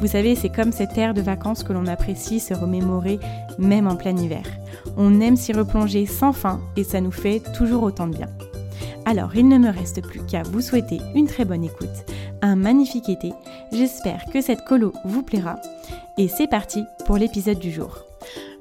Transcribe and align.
Vous 0.00 0.06
savez, 0.06 0.34
c'est 0.34 0.48
comme 0.48 0.72
cette 0.72 0.96
ère 0.96 1.14
de 1.14 1.20
vacances 1.20 1.62
que 1.62 1.72
l'on 1.72 1.86
apprécie 1.86 2.40
se 2.40 2.54
remémorer 2.54 3.18
même 3.58 3.86
en 3.86 3.96
plein 3.96 4.16
hiver. 4.16 4.44
On 4.96 5.20
aime 5.20 5.36
s'y 5.36 5.52
replonger 5.52 6.06
sans 6.06 6.32
fin 6.32 6.60
et 6.76 6.84
ça 6.84 7.00
nous 7.00 7.10
fait 7.10 7.42
toujours 7.56 7.82
autant 7.82 8.06
de 8.06 8.16
bien. 8.16 8.28
Alors, 9.04 9.34
il 9.34 9.48
ne 9.48 9.58
me 9.58 9.70
reste 9.70 10.02
plus 10.02 10.20
qu'à 10.26 10.42
vous 10.42 10.60
souhaiter 10.60 11.00
une 11.14 11.26
très 11.26 11.44
bonne 11.44 11.64
écoute, 11.64 11.88
un 12.42 12.56
magnifique 12.56 13.08
été. 13.08 13.32
J'espère 13.72 14.24
que 14.32 14.40
cette 14.40 14.64
colo 14.64 14.92
vous 15.04 15.22
plaira. 15.22 15.56
Et 16.18 16.28
c'est 16.28 16.48
parti 16.48 16.84
pour 17.06 17.16
l'épisode 17.16 17.58
du 17.58 17.70
jour. 17.70 18.04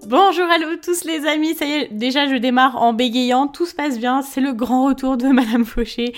Bonjour 0.07 0.45
à 0.45 0.57
tous 0.81 1.03
les 1.03 1.25
amis, 1.25 1.53
ça 1.55 1.65
y 1.65 1.71
est, 1.71 1.87
déjà 1.91 2.27
je 2.27 2.35
démarre 2.35 2.81
en 2.81 2.93
bégayant, 2.93 3.47
tout 3.47 3.65
se 3.65 3.75
passe 3.75 3.99
bien, 3.99 4.21
c'est 4.21 4.39
le 4.39 4.53
grand 4.53 4.85
retour 4.85 5.17
de 5.17 5.27
Madame 5.33 5.65
Fauché. 5.65 6.13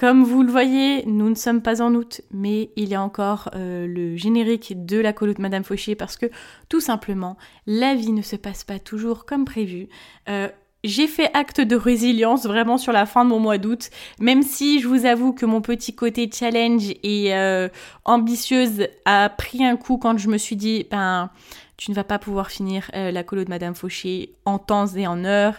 Comme 0.00 0.24
vous 0.24 0.42
le 0.42 0.50
voyez, 0.50 1.04
nous 1.04 1.28
ne 1.28 1.34
sommes 1.34 1.60
pas 1.60 1.82
en 1.82 1.94
août, 1.94 2.22
mais 2.30 2.70
il 2.76 2.88
y 2.88 2.94
a 2.94 3.02
encore 3.02 3.50
euh, 3.54 3.86
le 3.86 4.16
générique 4.16 4.86
de 4.86 4.98
la 4.98 5.12
colo 5.12 5.34
de 5.34 5.42
Madame 5.42 5.62
Fauchier 5.62 5.94
parce 5.94 6.16
que 6.16 6.24
tout 6.70 6.80
simplement, 6.80 7.36
la 7.66 7.94
vie 7.94 8.12
ne 8.12 8.22
se 8.22 8.36
passe 8.36 8.64
pas 8.64 8.78
toujours 8.78 9.26
comme 9.26 9.44
prévu. 9.44 9.88
Euh, 10.30 10.48
j'ai 10.84 11.06
fait 11.06 11.30
acte 11.34 11.60
de 11.60 11.76
résilience 11.76 12.46
vraiment 12.46 12.78
sur 12.78 12.94
la 12.94 13.04
fin 13.04 13.26
de 13.26 13.28
mon 13.28 13.40
mois 13.40 13.58
d'août, 13.58 13.90
même 14.18 14.42
si 14.42 14.80
je 14.80 14.88
vous 14.88 15.04
avoue 15.04 15.34
que 15.34 15.44
mon 15.44 15.60
petit 15.60 15.94
côté 15.94 16.30
challenge 16.32 16.94
et 17.02 17.34
euh, 17.34 17.68
ambitieuse 18.06 18.86
a 19.04 19.28
pris 19.28 19.66
un 19.66 19.76
coup 19.76 19.98
quand 19.98 20.16
je 20.16 20.28
me 20.28 20.38
suis 20.38 20.56
dit, 20.56 20.86
ben, 20.90 21.28
tu 21.76 21.90
ne 21.90 21.94
vas 21.94 22.04
pas 22.04 22.18
pouvoir 22.18 22.50
finir 22.50 22.90
la 22.94 23.22
colo 23.22 23.44
de 23.44 23.50
Madame 23.50 23.74
Fauché 23.74 24.32
en 24.46 24.58
temps 24.58 24.86
et 24.86 25.06
en 25.06 25.26
heure. 25.26 25.56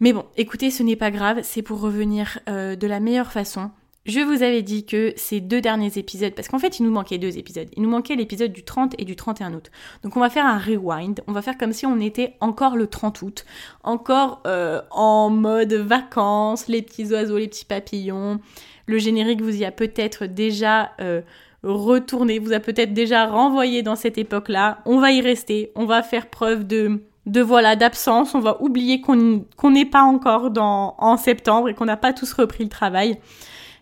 Mais 0.00 0.12
bon, 0.12 0.24
écoutez, 0.36 0.70
ce 0.70 0.82
n'est 0.82 0.96
pas 0.96 1.10
grave, 1.10 1.40
c'est 1.42 1.62
pour 1.62 1.80
revenir 1.80 2.38
euh, 2.48 2.76
de 2.76 2.86
la 2.86 3.00
meilleure 3.00 3.32
façon. 3.32 3.70
Je 4.06 4.20
vous 4.20 4.44
avais 4.44 4.62
dit 4.62 4.86
que 4.86 5.12
ces 5.16 5.40
deux 5.40 5.60
derniers 5.60 5.98
épisodes, 5.98 6.32
parce 6.32 6.46
qu'en 6.46 6.60
fait 6.60 6.78
il 6.78 6.84
nous 6.84 6.92
manquait 6.92 7.18
deux 7.18 7.38
épisodes, 7.38 7.68
il 7.76 7.82
nous 7.82 7.88
manquait 7.88 8.14
l'épisode 8.14 8.52
du 8.52 8.62
30 8.62 8.94
et 8.98 9.04
du 9.04 9.16
31 9.16 9.54
août. 9.54 9.72
Donc 10.04 10.16
on 10.16 10.20
va 10.20 10.30
faire 10.30 10.46
un 10.46 10.58
rewind, 10.58 11.22
on 11.26 11.32
va 11.32 11.42
faire 11.42 11.58
comme 11.58 11.72
si 11.72 11.86
on 11.86 11.98
était 11.98 12.34
encore 12.38 12.76
le 12.76 12.86
30 12.86 13.22
août, 13.22 13.44
encore 13.82 14.42
euh, 14.46 14.80
en 14.92 15.28
mode 15.28 15.72
vacances, 15.72 16.68
les 16.68 16.82
petits 16.82 17.06
oiseaux, 17.06 17.36
les 17.36 17.48
petits 17.48 17.64
papillons. 17.64 18.38
Le 18.86 18.98
générique 18.98 19.42
vous 19.42 19.56
y 19.56 19.64
a 19.64 19.72
peut-être 19.72 20.26
déjà 20.26 20.92
euh, 21.00 21.22
retourné, 21.64 22.38
vous 22.38 22.52
a 22.52 22.60
peut-être 22.60 22.94
déjà 22.94 23.26
renvoyé 23.26 23.82
dans 23.82 23.96
cette 23.96 24.18
époque-là. 24.18 24.82
On 24.86 25.00
va 25.00 25.10
y 25.10 25.20
rester, 25.20 25.72
on 25.74 25.84
va 25.84 26.04
faire 26.04 26.30
preuve 26.30 26.64
de 26.64 27.02
de 27.26 27.40
voilà 27.40 27.76
d'absence. 27.76 28.34
On 28.34 28.40
va 28.40 28.62
oublier 28.62 29.00
qu'on 29.00 29.70
n'est 29.70 29.84
pas 29.84 30.02
encore 30.02 30.50
dans, 30.50 30.94
en 30.98 31.16
septembre 31.16 31.68
et 31.68 31.74
qu'on 31.74 31.84
n'a 31.84 31.96
pas 31.96 32.12
tous 32.12 32.32
repris 32.32 32.64
le 32.64 32.70
travail. 32.70 33.18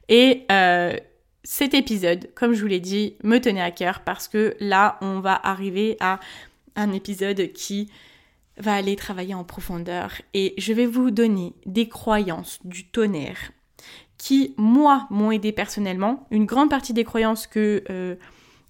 Et 0.09 0.45
euh, 0.51 0.97
cet 1.45 1.75
épisode, 1.75 2.31
comme 2.35 2.55
je 2.55 2.63
vous 2.63 2.67
l'ai 2.67 2.81
dit, 2.81 3.17
me 3.23 3.39
tenait 3.39 3.61
à 3.61 3.71
cœur 3.71 4.01
parce 4.01 4.29
que 4.29 4.57
là, 4.61 4.99
on 5.03 5.21
va 5.21 5.39
arriver 5.43 5.97
à 6.01 6.19
un 6.75 6.93
épisode 6.93 7.53
qui 7.53 7.91
va 8.57 8.75
aller 8.75 8.97
travailler 8.97 9.35
en 9.35 9.45
profondeur 9.45 10.13
et 10.33 10.55
je 10.59 10.73
vais 10.73 10.87
vous 10.87 11.11
donner 11.11 11.55
des 11.67 11.89
croyances 11.89 12.61
du 12.65 12.87
tonnerre 12.87 13.53
qui, 14.17 14.55
moi, 14.57 15.07
m'ont 15.11 15.33
aidé 15.33 15.53
personnellement. 15.53 16.27
Une 16.31 16.47
grande 16.47 16.71
partie 16.71 16.93
des 16.93 17.05
croyances 17.05 17.47
que, 17.47 17.85
euh, 17.91 18.15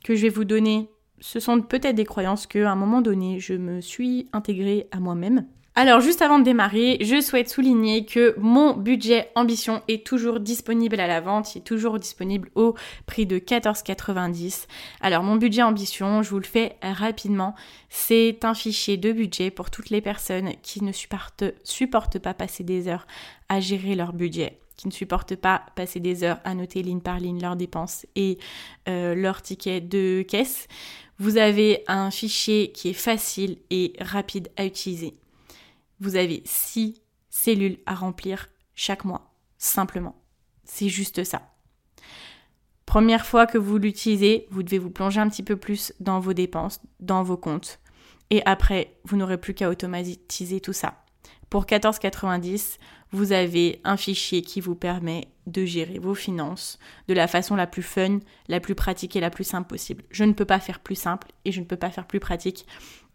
que 0.03 0.17
je 0.17 0.23
vais 0.23 0.31
vous 0.31 0.45
donner 0.45 0.89
ce 1.25 1.41
sont 1.41 1.63
peut-être 1.63 1.95
des 1.95 2.05
croyances 2.05 2.47
que, 2.47 2.65
à 2.65 2.71
un 2.71 2.77
moment 2.77 3.01
donné, 3.01 3.41
je 3.41 3.55
me 3.55 3.81
suis 3.81 4.29
intégrée 4.35 4.89
à 4.91 5.01
moi-même. 5.01 5.47
Alors 5.75 6.01
juste 6.01 6.21
avant 6.21 6.39
de 6.39 6.45
démarrer, 6.45 6.99
je 7.01 7.21
souhaite 7.23 7.49
souligner 7.49 8.05
que 8.05 8.35
mon 8.39 8.75
budget 8.75 9.31
ambition 9.35 9.83
est 9.89 10.07
toujours 10.07 10.39
disponible 10.39 11.01
à 11.01 11.07
la 11.07 11.23
vente, 11.23 11.55
il 11.55 11.59
est 11.59 11.63
toujours 11.63 11.99
disponible 11.99 12.51
au 12.55 12.75
prix 13.07 13.25
de 13.25 13.39
14,90. 13.39 14.67
Alors 15.01 15.23
mon 15.23 15.37
budget 15.37 15.63
ambition, 15.63 16.23
je 16.23 16.29
vous 16.29 16.39
le 16.39 16.45
fais 16.45 16.77
rapidement, 16.83 17.55
c'est 17.89 18.45
un 18.45 18.55
fichier 18.55 18.99
de 18.99 19.11
budget 19.11 19.51
pour 19.51 19.71
toutes 19.71 19.89
les 19.91 20.03
personnes 20.03 20.53
qui 20.63 20.85
ne 20.85 20.93
supportent, 20.93 21.45
supportent 21.65 22.19
pas 22.19 22.35
passer 22.35 22.65
des 22.65 22.87
heures 22.87 23.07
à 23.49 23.61
gérer 23.61 23.95
leur 23.95 24.13
budget 24.13 24.61
qui 24.77 24.89
ne 24.89 24.93
supportent 24.93 25.37
pas 25.37 25.63
passer 25.77 26.01
des 26.01 26.25
heures 26.25 26.41
à 26.45 26.55
noter 26.55 26.83
ligne 26.83 27.01
par 27.01 27.21
ligne 27.21 27.41
leurs 27.41 27.57
dépenses 27.57 28.07
et 28.17 28.39
euh, 28.89 29.15
leurs 29.15 29.43
tickets 29.43 29.89
de 29.89 30.23
caisse. 30.23 30.67
Vous 31.19 31.37
avez 31.37 31.85
un 31.87 32.11
fichier 32.11 32.73
qui 32.73 32.89
est 32.89 32.93
facile 32.93 33.59
et 33.71 33.93
rapide 34.01 34.51
à 34.57 34.65
utiliser. 34.65 35.15
Vous 36.01 36.17
avez 36.17 36.43
six 36.45 37.01
cellules 37.31 37.79
à 37.87 37.95
remplir 37.95 38.49
chaque 38.75 39.05
mois, 39.05 39.33
simplement. 39.59 40.21
C'est 40.65 40.89
juste 40.89 41.25
ça. 41.25 41.55
Première 42.87 43.27
fois 43.27 43.47
que 43.47 43.59
vous 43.59 43.79
l'utilisez, 43.79 44.47
vous 44.51 44.63
devez 44.63 44.79
vous 44.79 44.91
plonger 44.91 45.21
un 45.21 45.29
petit 45.29 45.43
peu 45.43 45.57
plus 45.57 45.93
dans 46.01 46.21
vos 46.21 46.33
dépenses, 46.33 46.81
dans 47.01 47.23
vos 47.23 47.37
comptes. 47.37 47.81
Et 48.31 48.43
après, 48.45 48.99
vous 49.05 49.17
n'aurez 49.17 49.39
plus 49.39 49.55
qu'à 49.55 49.71
automatiser 49.71 50.61
tout 50.61 50.73
ça. 50.73 51.04
Pour 51.51 51.67
14,90, 51.67 52.79
vous 53.13 53.33
avez 53.33 53.81
un 53.85 53.97
fichier 53.97 54.43
qui 54.43 54.61
vous 54.61 54.75
permet 54.75 55.29
de 55.47 55.65
gérer 55.65 55.99
vos 55.99 56.15
finances 56.15 56.79
de 57.07 57.15
la 57.15 57.29
façon 57.29 57.55
la 57.55 57.67
plus 57.67 57.83
fun, 57.83 58.19
la 58.49 58.61
plus 58.61 58.75
pratique 58.75 59.15
et 59.15 59.21
la 59.21 59.31
plus 59.31 59.45
simple 59.45 59.69
possible. 59.69 60.05
Je 60.11 60.25
ne 60.25 60.33
peux 60.33 60.45
pas 60.45 60.59
faire 60.59 60.81
plus 60.81 60.95
simple 60.95 61.29
et 61.45 61.53
je 61.53 61.61
ne 61.61 61.65
peux 61.65 61.77
pas 61.77 61.91
faire 61.91 62.07
plus 62.07 62.21
pratique. 62.21 62.67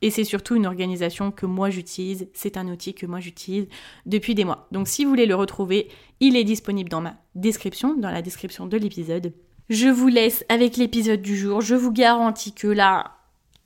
Et 0.01 0.11
c'est 0.11 0.23
surtout 0.23 0.55
une 0.55 0.65
organisation 0.65 1.31
que 1.31 1.45
moi 1.45 1.69
j'utilise, 1.69 2.29
c'est 2.33 2.55
un 2.55 2.67
outil 2.67 2.93
que 2.93 3.05
moi 3.05 3.19
j'utilise 3.19 3.67
depuis 4.05 4.35
des 4.35 4.45
mois. 4.45 4.67
Donc 4.71 4.87
si 4.87 5.03
vous 5.03 5.09
voulez 5.09 5.25
le 5.25 5.35
retrouver, 5.35 5.89
il 6.19 6.37
est 6.37 6.45
disponible 6.45 6.89
dans 6.89 7.01
ma 7.01 7.15
description, 7.35 7.95
dans 7.95 8.11
la 8.11 8.21
description 8.21 8.67
de 8.67 8.77
l'épisode. 8.77 9.33
Je 9.69 9.87
vous 9.87 10.07
laisse 10.07 10.45
avec 10.49 10.77
l'épisode 10.77 11.21
du 11.21 11.37
jour. 11.37 11.61
Je 11.61 11.75
vous 11.75 11.91
garantis 11.91 12.53
que 12.53 12.67
là, 12.67 13.18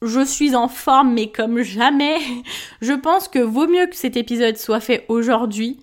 je 0.05 0.25
suis 0.25 0.55
en 0.55 0.67
forme, 0.67 1.13
mais 1.13 1.31
comme 1.31 1.61
jamais. 1.61 2.17
Je 2.81 2.93
pense 2.93 3.27
que 3.27 3.39
vaut 3.39 3.67
mieux 3.67 3.87
que 3.87 3.95
cet 3.95 4.17
épisode 4.17 4.57
soit 4.57 4.79
fait 4.79 5.05
aujourd'hui 5.07 5.79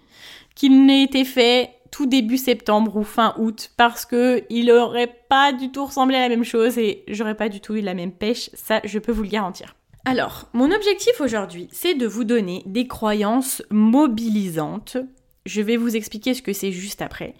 qu'il 0.54 0.84
n'ait 0.84 1.04
été 1.04 1.24
fait 1.24 1.70
tout 1.90 2.06
début 2.06 2.36
septembre 2.36 2.96
ou 2.96 3.02
fin 3.02 3.34
août 3.38 3.70
parce 3.76 4.06
que 4.06 4.44
il 4.50 4.70
aurait 4.70 5.14
pas 5.28 5.52
du 5.52 5.70
tout 5.70 5.84
ressemblé 5.84 6.16
à 6.16 6.20
la 6.20 6.28
même 6.28 6.44
chose 6.44 6.78
et 6.78 7.04
j'aurais 7.08 7.34
pas 7.34 7.48
du 7.48 7.60
tout 7.60 7.74
eu 7.74 7.80
la 7.80 7.94
même 7.94 8.12
pêche, 8.12 8.50
ça 8.54 8.80
je 8.84 8.98
peux 8.98 9.12
vous 9.12 9.22
le 9.22 9.28
garantir. 9.28 9.74
Alors, 10.04 10.48
mon 10.54 10.70
objectif 10.70 11.20
aujourd'hui, 11.20 11.68
c'est 11.72 11.94
de 11.94 12.06
vous 12.06 12.24
donner 12.24 12.62
des 12.66 12.86
croyances 12.86 13.62
mobilisantes. 13.70 14.96
Je 15.44 15.60
vais 15.60 15.76
vous 15.76 15.94
expliquer 15.94 16.32
ce 16.32 16.42
que 16.42 16.52
c'est 16.52 16.72
juste 16.72 17.02
après. 17.02 17.34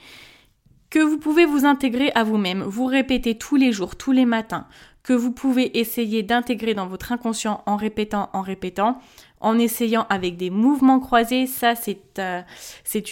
Que 0.91 0.99
vous 0.99 1.19
pouvez 1.19 1.47
vous 1.47 1.65
intégrer 1.65 2.11
à 2.15 2.25
vous-même, 2.25 2.62
vous 2.62 2.87
répéter 2.87 3.38
tous 3.38 3.56
les 3.56 3.73
jours, 3.73 3.97
tous 3.97 4.12
les 4.12 4.26
matins, 4.26 4.67
que 5.02 5.12
vous 5.12 5.32
pouvez 5.32 5.79
essayer 5.79 6.23
d'intégrer 6.23 6.75
dans 6.75 6.87
votre 6.87 7.12
inconscient 7.12 7.62
en 7.67 7.76
répétant, 7.76 8.31
en 8.32 8.43
répétant, 8.43 8.99
en 9.41 9.58
essayant 9.58 10.06
avec 10.11 10.37
des 10.37 10.50
mouvements 10.50 11.00
croisés. 11.00 11.47
Ça, 11.47 11.75
c'est 11.75 12.19
euh, 12.19 12.43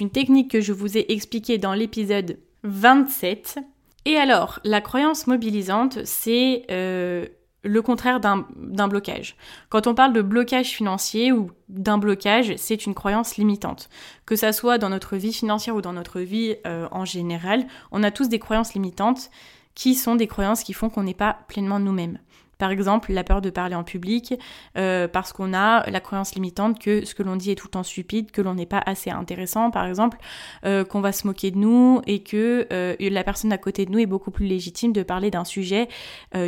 une 0.00 0.10
technique 0.10 0.50
que 0.50 0.60
je 0.60 0.72
vous 0.72 0.98
ai 0.98 1.06
expliquée 1.08 1.58
dans 1.58 1.72
l'épisode 1.72 2.38
27. 2.64 3.58
Et 4.04 4.16
alors, 4.16 4.60
la 4.64 4.80
croyance 4.80 5.26
mobilisante, 5.26 5.98
c'est 6.04 6.64
euh, 6.70 7.26
le 7.62 7.82
contraire 7.82 8.20
d'un 8.20 8.88
blocage. 8.88 9.36
Quand 9.68 9.86
on 9.86 9.94
parle 9.94 10.12
de 10.12 10.22
blocage 10.22 10.68
financier 10.68 11.32
ou 11.32 11.50
d'un 11.68 11.98
blocage, 11.98 12.54
c'est 12.56 12.86
une 12.86 12.94
croyance 12.94 13.36
limitante. 13.36 13.88
Que 14.26 14.36
ça 14.36 14.52
soit 14.52 14.78
dans 14.78 14.88
notre 14.88 15.16
vie 15.16 15.32
financière 15.32 15.74
ou 15.74 15.82
dans 15.82 15.92
notre 15.92 16.20
vie 16.20 16.56
euh, 16.66 16.88
en 16.90 17.04
général, 17.04 17.66
on 17.90 18.02
a 18.02 18.10
tous 18.10 18.28
des 18.28 18.38
croyances 18.38 18.74
limitantes 18.74 19.30
qui 19.78 19.94
sont 19.94 20.16
des 20.16 20.26
croyances 20.26 20.64
qui 20.64 20.72
font 20.72 20.90
qu'on 20.90 21.04
n'est 21.04 21.14
pas 21.14 21.38
pleinement 21.46 21.78
nous-mêmes. 21.78 22.18
Par 22.58 22.72
exemple, 22.72 23.12
la 23.12 23.22
peur 23.22 23.40
de 23.40 23.48
parler 23.48 23.76
en 23.76 23.84
public, 23.84 24.34
euh, 24.76 25.06
parce 25.06 25.32
qu'on 25.32 25.54
a 25.54 25.88
la 25.88 26.00
croyance 26.00 26.34
limitante 26.34 26.80
que 26.80 27.04
ce 27.04 27.14
que 27.14 27.22
l'on 27.22 27.36
dit 27.36 27.52
est 27.52 27.54
tout 27.54 27.68
le 27.68 27.70
temps 27.70 27.84
stupide, 27.84 28.32
que 28.32 28.42
l'on 28.42 28.54
n'est 28.54 28.66
pas 28.66 28.82
assez 28.84 29.10
intéressant, 29.10 29.70
par 29.70 29.86
exemple, 29.86 30.18
euh, 30.64 30.84
qu'on 30.84 31.00
va 31.00 31.12
se 31.12 31.28
moquer 31.28 31.52
de 31.52 31.58
nous 31.58 32.02
et 32.08 32.24
que 32.24 32.66
euh, 32.72 32.96
la 32.98 33.22
personne 33.22 33.52
à 33.52 33.58
côté 33.58 33.86
de 33.86 33.92
nous 33.92 34.00
est 34.00 34.06
beaucoup 34.06 34.32
plus 34.32 34.46
légitime 34.46 34.92
de 34.92 35.04
parler 35.04 35.30
d'un 35.30 35.44
sujet 35.44 35.88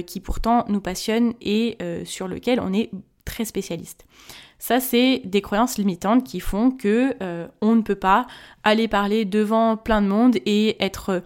qui 0.07 0.19
pourtant 0.19 0.65
nous 0.69 0.81
passionne 0.81 1.35
et 1.41 1.79
sur 2.05 2.27
lequel 2.27 2.59
on 2.61 2.73
est 2.73 2.91
très 3.25 3.45
spécialiste. 3.45 4.05
Ça, 4.59 4.81
c'est 4.81 5.23
des 5.25 5.41
croyances 5.41 5.79
limitantes 5.79 6.25
qui 6.25 6.41
font 6.41 6.71
que 6.73 7.15
on 7.61 7.77
ne 7.77 7.83
peut 7.83 7.95
pas 7.95 8.27
aller 8.65 8.89
parler 8.89 9.25
devant 9.25 9.77
plein 9.77 10.03
de 10.03 10.09
monde 10.09 10.37
et 10.45 10.83
être 10.85 11.23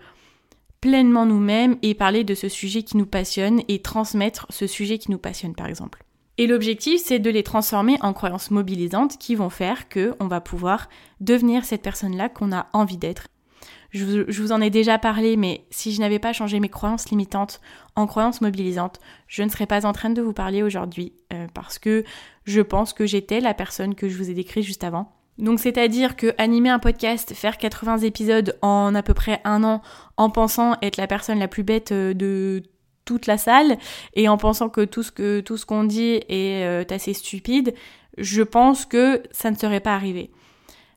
pleinement 0.85 1.25
nous-mêmes 1.25 1.79
et 1.81 1.95
parler 1.95 2.25
de 2.25 2.35
ce 2.35 2.51
sujet 2.51 2.83
qui 2.83 2.99
nous 2.99 3.07
passionne 3.07 3.63
et 3.69 3.81
transmettre 3.81 4.47
ce 4.51 4.67
sujet 4.67 4.99
qui 4.99 5.11
nous 5.11 5.19
passionne 5.19 5.55
par 5.55 5.67
exemple. 5.67 6.05
Et 6.37 6.47
l'objectif, 6.47 7.01
c'est 7.03 7.19
de 7.19 7.31
les 7.31 7.43
transformer 7.43 7.97
en 8.03 8.13
croyances 8.13 8.51
mobilisantes 8.51 9.17
qui 9.17 9.35
vont 9.35 9.49
faire 9.49 9.89
que 9.89 10.15
on 10.21 10.27
va 10.27 10.43
pouvoir 10.43 10.91
devenir 11.21 11.65
cette 11.65 11.81
personne-là 11.81 12.29
qu'on 12.29 12.53
a 12.53 12.67
envie 12.75 12.99
d'être. 12.99 13.29
Je 13.93 14.31
vous, 14.31 14.53
en 14.53 14.61
ai 14.61 14.69
déjà 14.69 14.99
parlé, 14.99 15.39
mais 15.39 15.65
si 15.71 15.91
je 15.91 16.01
n'avais 16.01 16.19
pas 16.19 16.35
changé 16.35 16.61
mes 16.61 16.69
croyances 16.69 17.09
limitantes 17.09 17.63
en 17.97 18.07
croyances 18.07 18.43
mobilisantes, 18.43 19.01
je 19.27 19.43
ne 19.43 19.49
serais 19.49 19.67
pas 19.67 19.87
en 19.87 19.95
train 19.95 20.11
de 20.11 20.21
vous 20.21 20.35
parler 20.35 20.63
aujourd'hui 20.63 21.15
euh, 21.33 21.47
parce 21.55 21.79
que 21.79 22.05
je 22.45 22.61
pense 22.61 22.93
que 22.93 23.07
j'étais 23.07 23.41
la 23.41 23.55
personne 23.55 23.95
que 23.95 24.11
je 24.11 24.19
vous 24.19 24.29
ai 24.29 24.35
décrite 24.35 24.65
juste 24.65 24.85
avant. 24.85 25.11
Donc 25.39 25.59
c'est-à-dire 25.59 26.17
que 26.17 26.35
animer 26.39 26.69
un 26.69 26.79
podcast, 26.79 27.35
faire 27.35 27.59
80 27.59 27.99
épisodes 27.99 28.57
en 28.63 28.95
à 28.95 29.03
peu 29.03 29.15
près 29.15 29.41
un 29.45 29.65
an, 29.65 29.83
en 30.17 30.31
pensant 30.31 30.77
être 30.81 30.97
la 30.97 31.07
personne 31.07 31.39
la 31.39 31.49
plus 31.49 31.65
bête 31.65 31.93
euh, 31.93 32.15
de 32.15 32.63
toute 33.05 33.27
la 33.27 33.37
salle 33.37 33.77
et 34.15 34.29
en 34.29 34.37
pensant 34.37 34.69
que 34.69 34.85
tout 34.85 35.03
ce 35.03 35.13
que 35.13 35.41
tout 35.41 35.57
ce 35.57 35.67
qu'on 35.67 35.85
dit 35.85 36.21
est 36.29 36.65
euh, 36.65 36.85
assez 36.89 37.15
stupide, 37.15 37.75
je 38.17 38.43
pense 38.43 38.87
que 38.87 39.23
ça 39.33 39.51
ne 39.51 39.57
serait 39.57 39.81
pas 39.81 39.95
arrivé. 39.95 40.31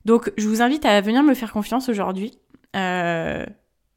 Donc 0.06 0.31
je 0.38 0.48
vous 0.48 0.62
invite 0.62 0.86
à 0.86 1.01
venir 1.01 1.24
me 1.24 1.34
faire 1.34 1.51
confiance 1.51 1.89
aujourd'hui 1.89 2.38
euh, 2.75 3.45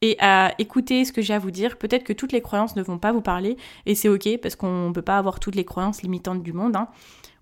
et 0.03 0.17
à 0.21 0.55
écouter 0.59 1.05
ce 1.05 1.13
que 1.13 1.23
j'ai 1.23 1.35
à 1.35 1.39
vous 1.39 1.51
dire. 1.51 1.77
Peut-être 1.77 2.05
que 2.05 2.13
toutes 2.13 2.33
les 2.33 2.41
croyances 2.41 2.77
ne 2.77 2.83
vont 2.83 2.99
pas 2.99 3.13
vous 3.13 3.21
parler 3.21 3.57
et 3.87 3.95
c'est 3.95 4.09
ok 4.09 4.39
parce 4.41 4.57
qu'on 4.57 4.89
ne 4.89 4.93
peut 4.93 5.03
pas 5.03 5.19
avoir 5.19 5.41
toutes 5.41 5.55
les 5.55 5.65
croyances 5.65 6.03
limitantes 6.03 6.43
du 6.43 6.53
monde. 6.53 6.77
Hein. 6.77 6.89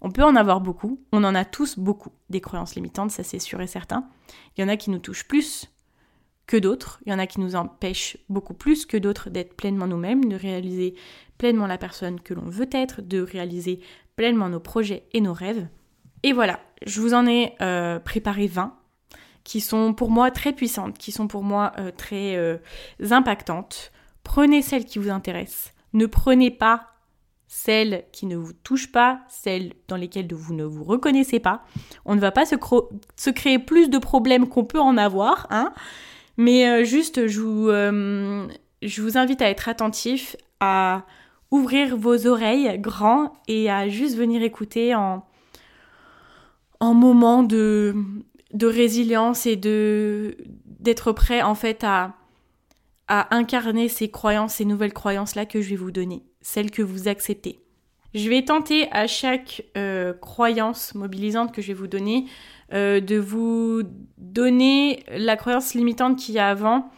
On 0.01 0.11
peut 0.11 0.25
en 0.25 0.37
avoir 0.37 0.61
beaucoup, 0.61 1.01
on 1.13 1.25
en 1.25 1.35
a 1.35 1.45
tous 1.45 1.79
beaucoup, 1.79 2.13
des 2.31 2.41
croyances 2.41 2.75
limitantes, 2.75 3.11
ça 3.11 3.25
c'est 3.25 3.39
sûr 3.39 3.61
et 3.61 3.67
certain. 3.67 4.09
Il 4.57 4.61
y 4.61 4.65
en 4.65 4.69
a 4.69 4.77
qui 4.77 4.91
nous 4.91 4.99
touchent 4.99 5.27
plus 5.27 5.69
que 6.47 6.57
d'autres, 6.57 7.01
il 7.05 7.11
y 7.11 7.15
en 7.15 7.19
a 7.19 7.27
qui 7.27 7.41
nous 7.41 7.57
empêchent 7.57 8.17
beaucoup 8.29 8.55
plus 8.55 8.87
que 8.87 8.97
d'autres 8.97 9.29
d'être 9.29 9.55
pleinement 9.55 9.87
nous-mêmes, 9.87 10.25
de 10.25 10.37
réaliser 10.37 10.95
pleinement 11.37 11.67
la 11.67 11.79
personne 11.79 12.21
que 12.21 12.33
l'on 12.33 12.49
veut 12.49 12.71
être, 12.73 13.03
de 13.03 13.21
réaliser 13.21 13.81
pleinement 14.17 14.49
nos 14.49 14.61
projets 14.61 15.05
et 15.13 15.21
nos 15.21 15.35
rêves. 15.35 15.69
Et 16.23 16.33
voilà, 16.33 16.61
je 16.85 17.01
vous 17.01 17.15
en 17.15 17.27
ai 17.27 17.55
euh, 17.61 17.99
préparé 17.99 18.47
20 18.47 18.78
qui 19.49 19.63
sont 19.63 19.95
pour 19.95 20.11
moi 20.11 20.31
très 20.31 20.53
puissantes, 20.53 20.99
qui 20.99 21.11
sont 21.11 21.27
pour 21.27 21.43
moi 21.43 21.73
euh, 21.79 21.91
très 21.91 22.37
euh, 22.37 22.59
impactantes. 23.11 23.93
Prenez 24.23 24.61
celles 24.61 24.85
qui 24.85 24.99
vous 24.99 25.09
intéressent. 25.09 25.73
Ne 25.95 26.05
prenez 26.05 26.51
pas 26.51 26.89
celles 27.47 28.05
qui 28.13 28.27
ne 28.27 28.37
vous 28.37 28.53
touchent 28.53 28.93
pas, 28.93 29.21
celles 29.31 29.73
dans 29.89 29.97
lesquelles 29.97 30.29
vous 30.35 30.53
ne 30.53 30.65
vous 30.65 30.85
reconnaissez 30.85 31.41
pas. 31.41 31.65
On 32.05 32.15
ne 32.15 32.21
va 32.21 32.31
pas 32.31 32.45
se, 32.45 33.31
créer 33.31 33.59
plus 33.59 33.89
de 33.89 33.97
problèmes 33.97 34.51
qu'on 34.51 34.67
peut 34.67 34.81
en 34.81 34.99
avoir, 34.99 35.47
hein. 35.49 35.73
Mais 36.37 36.69
euh, 36.69 36.85
juste, 36.85 37.27
je 37.27 37.41
vous, 37.41 37.69
je 38.83 39.03
vous 39.03 39.17
invite 39.17 39.41
à 39.41 39.49
être 39.49 39.71
attentif, 39.71 40.37
à 40.61 41.07
ouvrir 41.51 41.97
vos 41.97 42.27
oreilles 42.27 42.79
grands 42.79 43.33
et 43.49 43.71
à 43.71 43.89
juste 43.89 44.15
venir 44.15 44.43
écouter 44.43 44.95
en, 44.95 45.25
en 46.81 46.93
moment 46.93 47.43
de, 47.43 47.95
de 48.53 48.67
résilience 48.67 49.47
et 49.47 49.57
de 49.57 50.37
d'être 50.65 51.13
prêt 51.13 51.43
en 51.43 51.55
fait 51.55 51.85
à, 51.85 52.15
incarner 53.09 53.89
ces 53.89 54.11
croyances, 54.11 54.57
ces 54.57 54.67
nouvelles 54.67 54.93
croyances 54.93 55.35
là 55.35 55.47
que 55.47 55.63
je 55.63 55.71
vais 55.71 55.77
vous 55.77 55.91
donner 55.91 56.25
celle 56.43 56.71
que 56.71 56.83
vous 56.83 57.09
acceptez. 57.09 57.59
Je 58.15 58.29
vais 58.29 58.45
tenter 58.45 58.91
à 58.93 59.07
chaque 59.07 59.65
euh, 59.79 60.13
croyance 60.13 60.95
mobilisante 60.95 61.53
que 61.53 61.63
je 61.63 61.69
vais 61.69 61.75
vous 61.75 61.87
donner 61.87 62.27
euh, 62.75 63.01
de 63.01 63.17
vous 63.17 63.83
donner 64.19 65.05
la 65.09 65.37
croyance 65.37 65.73
limitante 65.73 66.19
qu'il 66.19 66.35
y 66.35 66.39
a 66.39 66.51
avant 66.51 66.91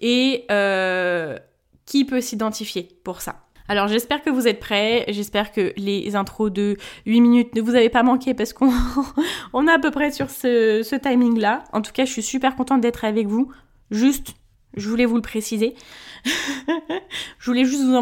et 0.00 0.46
euh, 0.50 1.38
qui 1.84 2.06
peut 2.06 2.22
s'identifier 2.22 2.88
pour 3.04 3.20
ça. 3.20 3.49
Alors 3.70 3.86
j'espère 3.86 4.20
que 4.20 4.30
vous 4.30 4.48
êtes 4.48 4.58
prêts, 4.58 5.04
j'espère 5.06 5.52
que 5.52 5.72
les 5.76 6.16
intros 6.16 6.50
de 6.50 6.76
8 7.06 7.20
minutes 7.20 7.54
ne 7.54 7.60
vous 7.60 7.76
avez 7.76 7.88
pas 7.88 8.02
manqué 8.02 8.34
parce 8.34 8.52
qu'on 8.52 8.72
on 9.52 9.68
est 9.68 9.70
à 9.70 9.78
peu 9.78 9.92
près 9.92 10.10
sur 10.10 10.28
ce, 10.28 10.82
ce 10.82 10.96
timing 10.96 11.38
là. 11.38 11.62
En 11.72 11.80
tout 11.80 11.92
cas 11.92 12.04
je 12.04 12.10
suis 12.10 12.22
super 12.24 12.56
contente 12.56 12.80
d'être 12.80 13.04
avec 13.04 13.28
vous. 13.28 13.52
Juste 13.92 14.34
je 14.76 14.88
voulais 14.88 15.04
vous 15.04 15.14
le 15.14 15.22
préciser. 15.22 15.76
je 16.24 17.46
voulais 17.46 17.64
juste 17.64 17.84
vous, 17.84 17.94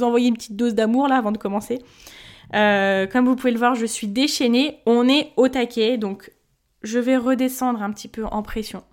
envoyer, 0.00 0.28
une 0.28 0.36
petite 0.36 0.54
dose 0.54 0.76
d'amour 0.76 1.08
là 1.08 1.16
avant 1.16 1.32
de 1.32 1.38
commencer. 1.38 1.80
Euh, 2.54 3.08
comme 3.08 3.26
vous 3.26 3.34
pouvez 3.34 3.50
le 3.50 3.58
voir, 3.58 3.74
je 3.74 3.84
suis 3.84 4.06
déchaînée. 4.06 4.78
On 4.86 5.08
est 5.08 5.32
au 5.36 5.48
taquet, 5.48 5.98
donc 5.98 6.30
je 6.84 7.00
vais 7.00 7.16
redescendre 7.16 7.82
un 7.82 7.90
petit 7.90 8.06
peu 8.06 8.26
en 8.26 8.44
pression. 8.44 8.84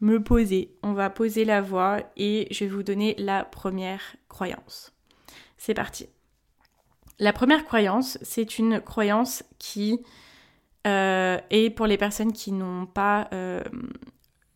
Me 0.00 0.20
poser. 0.20 0.72
On 0.82 0.92
va 0.92 1.08
poser 1.08 1.44
la 1.44 1.60
voix 1.60 1.98
et 2.16 2.48
je 2.50 2.64
vais 2.64 2.70
vous 2.70 2.82
donner 2.82 3.14
la 3.16 3.44
première 3.44 4.02
croyance. 4.28 4.92
C'est 5.56 5.74
parti. 5.74 6.08
La 7.18 7.32
première 7.32 7.64
croyance, 7.64 8.18
c'est 8.22 8.58
une 8.58 8.80
croyance 8.80 9.42
qui 9.58 10.00
euh, 10.86 11.38
est 11.50 11.70
pour 11.70 11.86
les 11.86 11.98
personnes 11.98 12.32
qui 12.32 12.52
n'ont 12.52 12.86
pas 12.86 13.28
euh, 13.32 13.62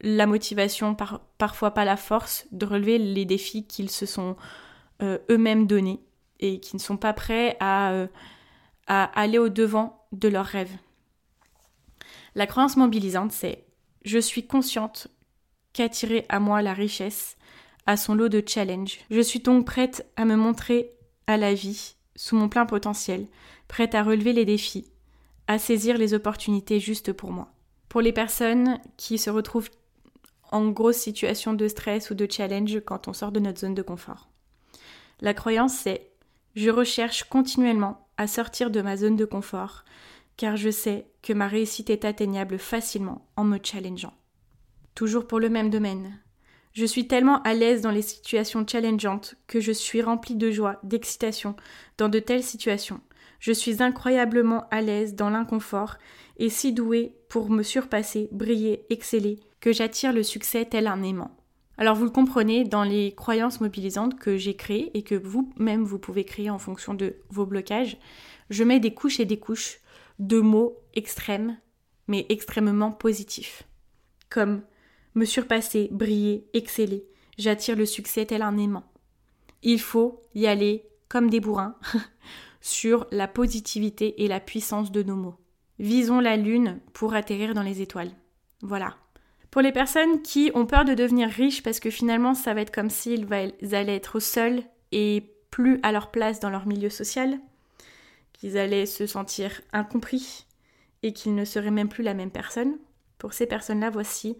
la 0.01 0.27
motivation, 0.27 0.97
parfois 1.39 1.73
pas 1.73 1.85
la 1.85 1.97
force 1.97 2.47
de 2.53 2.65
relever 2.65 2.99
les 2.99 3.25
défis 3.25 3.67
qu'ils 3.67 3.91
se 3.91 4.07
sont 4.07 4.37
euh, 5.02 5.19
eux-mêmes 5.31 5.67
donnés 5.67 6.00
et 6.38 6.61
qui 6.61 6.76
ne 6.76 6.81
sont 6.81 6.97
pas 6.97 7.12
prêts 7.12 7.57
à, 7.61 8.07
à 8.87 9.05
aller 9.21 9.38
au-devant 9.38 10.07
de 10.12 10.29
leurs 10.29 10.47
rêves. 10.47 10.76
La 12.35 12.47
croyance 12.47 12.76
mobilisante, 12.76 13.33
c'est 13.33 13.64
je 14.05 14.19
suis 14.19 14.47
consciente 14.47 15.09
qu'attirer 15.73 16.26
à 16.29 16.41
moi 16.41 16.62
la 16.62 16.75
richesse 16.75 17.37
a 17.87 17.97
son 17.97 18.15
lot 18.15 18.29
de 18.29 18.43
challenges. 18.47 18.99
Je 19.11 19.21
suis 19.21 19.41
donc 19.41 19.67
prête 19.67 20.07
à 20.17 20.25
me 20.25 20.37
montrer 20.37 20.91
à 21.27 21.37
la 21.37 21.55
vie 21.55 21.95
sous 22.17 22.37
mon 22.37 22.49
plein 22.49 22.67
potentiel, 22.67 23.27
prête 23.69 23.95
à 23.95 24.03
relever 24.03 24.33
les 24.33 24.45
défis, 24.45 24.91
à 25.47 25.59
saisir 25.59 25.99
les 25.99 26.15
opportunités 26.15 26.81
justes 26.81 27.12
pour 27.12 27.33
moi. 27.33 27.53
Pour 27.89 28.01
les 28.01 28.12
personnes 28.12 28.79
qui 28.97 29.19
se 29.19 29.31
retrouvent 29.31 29.71
en 30.51 30.69
grosse 30.69 30.99
situation 30.99 31.55
de 31.55 31.67
stress 31.69 32.11
ou 32.11 32.15
de 32.15 32.29
challenge 32.31 32.81
quand 32.85 33.09
on 33.09 33.12
sort 33.12 33.33
de 33.33 33.41
notre 33.41 33.61
zone 33.61 33.75
de 33.75 33.83
confort. 33.83 34.29
La 35.21 35.35
croyance 35.35 35.75
c'est 35.75 36.11
je 36.55 36.69
recherche 36.69 37.25
continuellement 37.25 38.07
à 38.19 38.27
sortir 38.27 38.71
de 38.71 38.83
ma 38.83 38.97
zone 38.97 39.17
de 39.17 39.25
confort 39.25 39.85
car 40.37 40.57
je 40.57 40.71
sais 40.71 41.07
que 41.23 41.33
ma 41.33 41.49
réussite 41.49 41.91
est 41.91 42.05
atteignable 42.05 42.59
facilement 42.59 43.27
en 43.37 43.45
me 43.45 43.59
challengeant. 43.62 44.15
Toujours 44.95 45.27
pour 45.27 45.41
le 45.41 45.49
même 45.49 45.71
domaine. 45.71 46.19
Je 46.73 46.87
suis 46.87 47.07
tellement 47.07 47.43
à 47.43 47.52
l'aise 47.52 47.83
dans 47.83 47.91
les 47.91 48.02
situations 48.02 48.67
challengeantes 48.67 49.35
que 49.47 49.61
je 49.61 49.73
suis 49.73 50.00
remplie 50.00 50.37
de 50.37 50.50
joie, 50.50 50.81
d'excitation 50.83 51.55
dans 51.99 52.09
de 52.09 52.19
telles 52.19 52.43
situations. 52.43 53.00
Je 53.41 53.52
suis 53.52 53.83
incroyablement 53.83 54.64
à 54.71 54.81
l'aise 54.81 55.14
dans 55.14 55.29
l'inconfort 55.29 55.97
et 56.38 56.49
si 56.49 56.73
douée 56.73 57.14
pour 57.29 57.50
me 57.50 57.62
surpasser, 57.62 58.29
briller, 58.33 58.87
exceller, 58.88 59.41
que 59.61 59.73
j'attire 59.73 60.12
le 60.12 60.23
succès 60.23 60.64
tel 60.64 60.87
un 60.87 61.02
aimant. 61.02 61.37
Alors 61.76 61.95
vous 61.95 62.05
le 62.05 62.11
comprenez, 62.11 62.64
dans 62.64 62.85
les 62.85 63.12
croyances 63.14 63.61
mobilisantes 63.61 64.19
que 64.19 64.37
j'ai 64.37 64.55
créées 64.55 64.91
et 64.97 65.02
que 65.02 65.14
vous-même 65.14 65.85
vous 65.85 65.99
pouvez 65.99 66.25
créer 66.25 66.50
en 66.50 66.59
fonction 66.59 66.95
de 66.95 67.17
vos 67.29 67.45
blocages, 67.45 67.99
je 68.49 68.64
mets 68.64 68.81
des 68.81 68.95
couches 68.95 69.21
et 69.21 69.25
des 69.25 69.38
couches 69.38 69.81
de 70.19 70.41
mots 70.41 70.79
extrêmes, 70.95 71.59
mais 72.09 72.25
extrêmement 72.29 72.93
positifs. 72.93 73.64
Comme 74.31 74.62
me 75.14 75.25
surpasser, 75.25 75.88
briller, 75.90 76.47
exceller, 76.54 77.04
j'attire 77.38 77.76
le 77.76 77.87
succès 77.87 78.26
tel 78.26 78.42
un 78.42 78.57
aimant. 78.59 78.85
Il 79.62 79.81
faut 79.81 80.23
y 80.35 80.47
aller 80.47 80.85
comme 81.09 81.31
des 81.31 81.40
bourrins 81.40 81.76
sur 82.61 83.07
la 83.11 83.28
positivité 83.28 84.23
et 84.25 84.28
la 84.28 84.40
puissance 84.40 84.92
de 84.92 85.02
nos 85.02 85.16
mots. 85.16 85.37
Visons 85.78 86.21
la 86.21 86.37
lune 86.37 86.81
pour 86.92 87.14
atterrir 87.14 87.54
dans 87.54 87.62
les 87.62 87.83
étoiles. 87.83 88.12
Voilà. 88.62 88.97
Pour 89.50 89.62
les 89.62 89.73
personnes 89.73 90.23
qui 90.23 90.50
ont 90.54 90.64
peur 90.64 90.85
de 90.85 90.95
devenir 90.95 91.28
riches 91.28 91.62
parce 91.62 91.81
que 91.81 91.90
finalement 91.90 92.35
ça 92.35 92.54
va 92.54 92.62
être 92.62 92.75
comme 92.75 92.90
s'ils 92.90 93.26
allaient 93.33 93.97
être 93.97 94.21
seuls 94.21 94.62
et 94.92 95.25
plus 95.50 95.78
à 95.83 95.92
leur 95.92 96.11
place 96.11 96.40
dans 96.40 96.50
leur 96.50 96.66
milieu 96.66 96.88
social, 96.88 97.38
qu'ils 98.33 98.57
allaient 98.57 98.87
se 98.87 99.07
sentir 99.07 99.61
incompris 99.73 100.47
et 101.02 101.12
qu'ils 101.12 101.35
ne 101.35 101.45
seraient 101.45 101.71
même 101.71 101.88
plus 101.88 102.02
la 102.02 102.14
même 102.14 102.31
personne, 102.31 102.78
pour 103.19 103.35
ces 103.35 103.47
personnes-là, 103.47 103.90
voici 103.90 104.37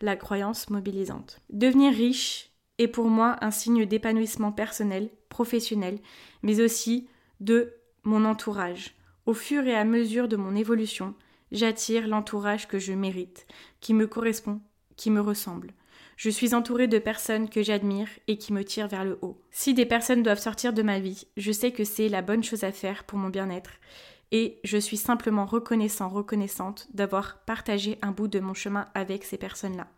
la 0.00 0.16
croyance 0.16 0.70
mobilisante. 0.70 1.40
Devenir 1.50 1.92
riche 1.92 2.50
est 2.78 2.88
pour 2.88 3.08
moi 3.08 3.36
un 3.40 3.50
signe 3.50 3.86
d'épanouissement 3.86 4.52
personnel, 4.52 5.10
professionnel, 5.28 5.98
mais 6.42 6.60
aussi 6.60 7.08
de 7.40 7.74
mon 8.04 8.24
entourage. 8.24 8.94
Au 9.26 9.34
fur 9.34 9.66
et 9.66 9.74
à 9.74 9.84
mesure 9.84 10.28
de 10.28 10.36
mon 10.36 10.54
évolution, 10.54 11.14
j'attire 11.52 12.06
l'entourage 12.06 12.68
que 12.68 12.78
je 12.78 12.92
mérite, 12.92 13.46
qui 13.80 13.94
me 13.94 14.06
correspond, 14.06 14.60
qui 14.96 15.10
me 15.10 15.20
ressemble. 15.20 15.72
Je 16.16 16.30
suis 16.30 16.52
entourée 16.52 16.88
de 16.88 16.98
personnes 16.98 17.48
que 17.48 17.62
j'admire 17.62 18.08
et 18.26 18.38
qui 18.38 18.52
me 18.52 18.64
tirent 18.64 18.88
vers 18.88 19.04
le 19.04 19.18
haut. 19.22 19.40
Si 19.52 19.72
des 19.72 19.86
personnes 19.86 20.24
doivent 20.24 20.40
sortir 20.40 20.72
de 20.72 20.82
ma 20.82 20.98
vie, 20.98 21.28
je 21.36 21.52
sais 21.52 21.70
que 21.70 21.84
c'est 21.84 22.08
la 22.08 22.22
bonne 22.22 22.42
chose 22.42 22.64
à 22.64 22.72
faire 22.72 23.04
pour 23.04 23.18
mon 23.18 23.28
bien-être. 23.28 23.70
Et 24.30 24.60
je 24.64 24.76
suis 24.76 24.96
simplement 24.96 25.46
reconnaissant, 25.46 26.08
reconnaissante 26.08 26.88
d'avoir 26.92 27.38
partagé 27.40 27.98
un 28.02 28.10
bout 28.10 28.28
de 28.28 28.40
mon 28.40 28.54
chemin 28.54 28.88
avec 28.94 29.24
ces 29.24 29.38
personnes-là. 29.38 29.88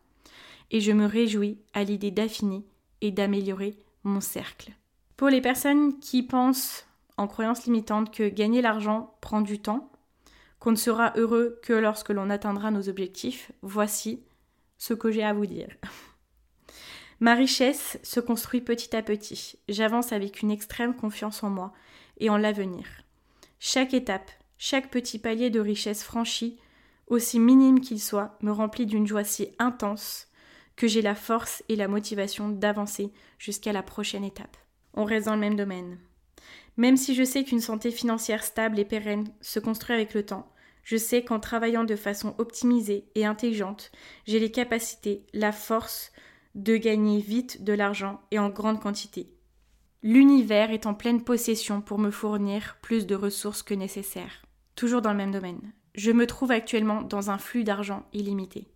Et 0.71 0.81
je 0.81 0.93
me 0.93 1.07
réjouis 1.07 1.59
à 1.73 1.83
l'idée 1.83 2.11
d'affiner 2.11 2.65
et 3.01 3.11
d'améliorer 3.11 3.77
mon 4.05 4.21
cercle. 4.21 4.73
Pour 5.17 5.29
les 5.29 5.41
personnes 5.41 5.99
qui 5.99 6.23
pensent 6.23 6.87
en 7.17 7.27
croyance 7.27 7.67
limitante 7.67 8.15
que 8.15 8.29
gagner 8.29 8.63
l'argent 8.63 9.15
prend 9.21 9.41
du 9.41 9.59
temps, 9.59 9.91
qu'on 10.59 10.71
ne 10.71 10.77
sera 10.77 11.13
heureux 11.17 11.59
que 11.63 11.73
lorsque 11.73 12.11
l'on 12.11 12.31
atteindra 12.31 12.71
nos 12.71 12.89
objectifs, 12.89 13.51
voici 13.63 14.23
ce 14.79 14.95
que 14.95 15.11
j'ai 15.11 15.25
à 15.25 15.33
vous 15.33 15.47
dire. 15.47 15.75
Ma 17.21 17.35
richesse 17.35 17.99
se 18.03 18.21
construit 18.21 18.63
petit 18.63 18.97
à 18.97 19.03
petit. 19.03 19.59
J'avance 19.69 20.13
avec 20.13 20.41
une 20.41 20.51
extrême 20.51 20.95
confiance 20.95 21.43
en 21.43 21.51
moi 21.51 21.73
et 22.19 22.31
en 22.31 22.39
l'avenir. 22.39 22.87
Chaque 23.63 23.93
étape, 23.93 24.31
chaque 24.57 24.91
petit 24.91 25.19
palier 25.19 25.51
de 25.51 25.61
richesse 25.61 26.03
franchi, 26.03 26.59
aussi 27.09 27.39
minime 27.39 27.81
qu'il 27.81 28.01
soit, 28.01 28.39
me 28.41 28.53
remplit 28.53 28.87
d'une 28.87 29.07
joie 29.07 29.23
si 29.23 29.51
intense 29.59 30.29
que 30.77 30.89
j'ai 30.89 31.03
la 31.03 31.15
force 31.15 31.63
et 31.69 31.77
la 31.77 31.87
motivation 31.87 32.49
d'avancer 32.49 33.13
jusqu'à 33.39 33.75
la 33.75 33.83
prochaine 33.83 34.25
étape. 34.25 34.57
On 34.95 35.05
reste 35.05 35.27
dans 35.27 35.35
le 35.35 35.41
même 35.41 35.57
domaine. 35.57 35.99
Même 36.79 36.97
si 36.97 37.15
je 37.15 37.23
sais 37.23 37.45
qu'une 37.45 37.61
santé 37.61 37.91
financière 37.91 38.45
stable 38.45 38.79
et 38.79 38.87
pérenne 38.87 39.31
se 39.43 39.61
construit 39.61 39.95
avec 39.95 40.15
le 40.15 40.25
temps, 40.25 40.51
je 40.83 40.97
sais 40.97 41.23
qu'en 41.23 41.39
travaillant 41.39 41.85
de 41.85 41.97
façon 41.97 42.35
optimisée 42.39 43.11
et 43.15 43.27
intelligente, 43.27 43.93
j'ai 44.27 44.39
les 44.39 44.51
capacités, 44.51 45.27
la 45.35 45.53
force 45.53 46.13
de 46.55 46.79
gagner 46.79 47.21
vite 47.21 47.63
de 47.63 47.75
l'argent 47.75 48.23
et 48.31 48.39
en 48.39 48.49
grande 48.49 48.81
quantité. 48.81 49.35
L'univers 50.03 50.71
est 50.71 50.87
en 50.87 50.95
pleine 50.95 51.23
possession 51.23 51.83
pour 51.83 51.99
me 51.99 52.11
fournir 52.11 52.79
plus 52.81 53.07
de 53.07 53.15
ressources 53.15 53.63
que 53.63 53.75
nécessaire. 53.75 54.43
Toujours 54.75 55.03
dans 55.03 55.11
le 55.11 55.17
même 55.19 55.31
domaine. 55.31 55.73
Je 55.95 56.11
me 56.11 56.27
trouve 56.27 56.53
actuellement 56.53 57.03
dans 57.03 57.31
un 57.31 57.37
flux 57.37 57.65
d'argent 57.65 58.07
illimité. 58.15 58.69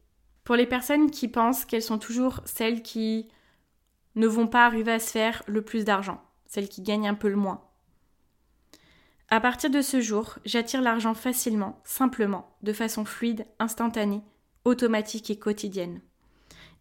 Pour 0.45 0.57
les 0.57 0.67
personnes 0.67 1.11
qui 1.11 1.29
pensent 1.29 1.65
qu'elles 1.65 1.83
sont 1.83 1.99
toujours 1.99 2.41
celles 2.45 2.83
qui 2.83 3.29
ne 4.17 4.27
vont 4.27 4.47
pas 4.47 4.67
arriver 4.67 4.93
à 4.93 4.99
se 4.99 5.11
faire 5.11 5.43
le 5.47 5.63
plus 5.63 5.85
d'argent, 5.85 6.23
celles 6.45 6.69
qui 6.69 6.83
gagnent 6.83 7.09
un 7.09 7.15
peu 7.15 7.31
le 7.31 7.37
moins. 7.37 7.65
À 9.31 9.41
partir 9.41 9.71
de 9.71 9.81
ce 9.81 10.03
jour, 10.03 10.39
j'attire 10.45 10.83
l'argent 10.83 11.15
facilement, 11.15 11.81
simplement, 11.85 12.55
de 12.63 12.75
façon 12.75 13.07
fluide, 13.07 13.47
instantanée, 13.59 14.23
automatique 14.67 15.31
et 15.31 15.39
quotidienne. 15.39 16.03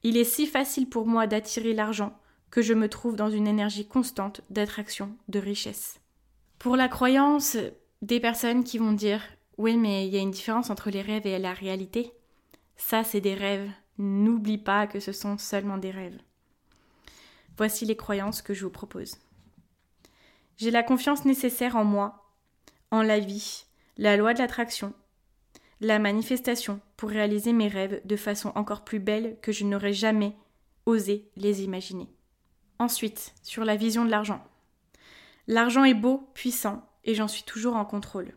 Il 0.04 0.18
est 0.18 0.26
si 0.26 0.46
facile 0.48 0.90
pour 0.90 1.08
moi 1.08 1.28
d'attirer 1.28 1.74
l'argent 1.74 2.20
que 2.54 2.62
je 2.62 2.76
me 2.76 2.88
trouve 2.88 3.16
dans 3.16 3.32
une 3.32 3.48
énergie 3.48 3.88
constante 3.88 4.42
d'attraction, 4.52 5.18
de 5.28 5.40
richesse. 5.40 6.00
Pour 6.60 6.76
la 6.76 6.88
croyance 6.88 7.58
des 8.04 8.20
personnes 8.20 8.64
qui 8.64 8.78
vont 8.78 8.92
dire 8.92 9.24
Oui, 9.58 9.76
mais 9.76 10.06
il 10.06 10.14
y 10.14 10.18
a 10.18 10.22
une 10.22 10.30
différence 10.30 10.70
entre 10.70 10.92
les 10.92 11.02
rêves 11.02 11.26
et 11.26 11.40
la 11.40 11.54
réalité. 11.54 12.12
Ça, 12.78 13.04
c'est 13.04 13.22
des 13.22 13.34
rêves. 13.34 13.72
N'oublie 13.98 14.60
pas 14.60 14.86
que 14.86 15.00
ce 15.00 15.12
sont 15.12 15.40
seulement 15.40 15.80
des 15.80 15.90
rêves. 15.90 16.20
Voici 17.58 17.86
les 17.86 17.96
croyances 17.96 18.44
que 18.44 18.54
je 18.54 18.66
vous 18.66 18.72
propose. 18.72 19.18
J'ai 20.58 20.70
la 20.70 20.84
confiance 20.84 21.26
nécessaire 21.26 21.76
en 21.76 21.84
moi, 21.84 22.30
en 22.92 23.02
la 23.02 23.18
vie, 23.18 23.66
la 23.98 24.16
loi 24.16 24.36
de 24.36 24.40
l'attraction, 24.40 24.94
la 25.82 25.98
manifestation 25.98 26.82
pour 26.98 27.10
réaliser 27.10 27.52
mes 27.52 27.68
rêves 27.68 28.02
de 28.06 28.16
façon 28.16 28.52
encore 28.54 28.84
plus 28.84 29.00
belle 29.00 29.40
que 29.42 29.52
je 29.52 29.66
n'aurais 29.66 29.94
jamais 29.94 30.36
osé 30.86 31.32
les 31.36 31.64
imaginer. 31.64 32.14
Ensuite, 32.80 33.34
sur 33.44 33.66
la 33.66 33.76
vision 33.76 34.06
de 34.06 34.12
l'argent. 34.12 34.44
L'argent 35.48 35.84
est 35.84 35.94
beau, 35.94 36.30
puissant, 36.34 36.88
et 37.04 37.16
j'en 37.16 37.28
suis 37.28 37.44
toujours 37.44 37.76
en 37.76 37.86
contrôle. 37.86 38.34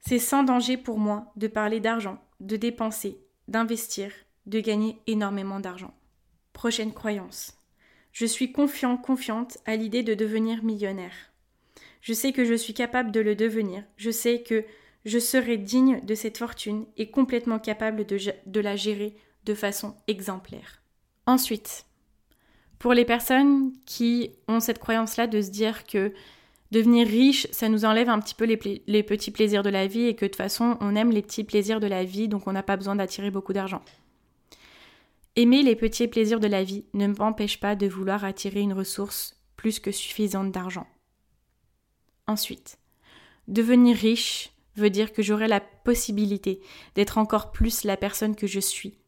C'est 0.00 0.18
sans 0.18 0.44
danger 0.44 0.76
pour 0.76 0.98
moi 0.98 1.32
de 1.36 1.48
parler 1.48 1.80
d'argent, 1.80 2.22
de 2.40 2.56
dépenser, 2.56 3.20
d'investir, 3.48 4.12
de 4.46 4.60
gagner 4.60 4.98
énormément 5.06 5.60
d'argent. 5.60 5.94
Prochaine 6.52 6.92
croyance. 6.92 7.54
Je 8.12 8.26
suis 8.26 8.52
confiant, 8.52 8.96
confiante 8.96 9.58
à 9.66 9.76
l'idée 9.76 10.02
de 10.02 10.14
devenir 10.14 10.64
millionnaire. 10.64 11.14
Je 12.00 12.12
sais 12.12 12.32
que 12.32 12.44
je 12.44 12.54
suis 12.54 12.74
capable 12.74 13.12
de 13.12 13.20
le 13.20 13.36
devenir. 13.36 13.84
Je 13.96 14.10
sais 14.10 14.42
que 14.42 14.64
je 15.04 15.18
serai 15.18 15.58
digne 15.58 16.00
de 16.04 16.14
cette 16.14 16.38
fortune 16.38 16.86
et 16.96 17.10
complètement 17.10 17.58
capable 17.58 18.06
de, 18.06 18.18
de 18.46 18.60
la 18.60 18.76
gérer 18.76 19.16
de 19.44 19.54
façon 19.54 19.94
exemplaire. 20.06 20.82
Ensuite, 21.26 21.86
pour 22.80 22.94
les 22.94 23.04
personnes 23.04 23.72
qui 23.84 24.32
ont 24.48 24.58
cette 24.58 24.78
croyance-là 24.78 25.26
de 25.26 25.42
se 25.42 25.50
dire 25.50 25.84
que 25.86 26.12
devenir 26.70 27.06
riche, 27.06 27.46
ça 27.52 27.68
nous 27.68 27.84
enlève 27.84 28.08
un 28.08 28.18
petit 28.18 28.34
peu 28.34 28.46
les, 28.46 29.02
petits 29.02 29.30
plaisirs 29.30 29.62
de 29.62 29.68
la 29.68 29.86
vie 29.86 30.06
et 30.06 30.16
que 30.16 30.24
de 30.24 30.30
toute 30.30 30.36
façon, 30.36 30.78
on 30.80 30.96
aime 30.96 31.10
les 31.10 31.20
petits 31.20 31.44
plaisirs 31.44 31.78
de 31.78 31.86
la 31.86 32.04
vie, 32.04 32.26
donc 32.26 32.46
on 32.46 32.52
n'a 32.52 32.62
pas 32.62 32.78
besoin 32.78 32.96
d'attirer 32.96 33.30
beaucoup 33.30 33.52
d'argent. 33.52 33.82
Aimer 35.36 35.62
les 35.62 35.76
petits 35.76 36.08
plaisirs 36.08 36.40
de 36.40 36.46
la 36.46 36.64
vie 36.64 36.86
ne 36.94 37.06
m'empêche 37.06 37.60
pas 37.60 37.76
de 37.76 37.86
vouloir 37.86 38.24
attirer 38.24 38.60
une 38.60 38.72
ressource 38.72 39.36
plus 39.56 39.78
que 39.78 39.92
suffisante 39.92 40.50
d'argent. 40.50 40.86
Ensuite, 42.26 42.78
devenir 43.46 43.94
riche 43.94 44.52
veut 44.76 44.90
dire 44.90 45.12
que 45.12 45.22
j'aurai 45.22 45.48
la 45.48 45.60
possibilité 45.60 46.60
d'être 46.94 47.18
encore 47.18 47.52
plus 47.52 47.84
la 47.84 47.98
personne 47.98 48.34
que 48.34 48.46
je 48.46 48.60
suis. 48.60 48.99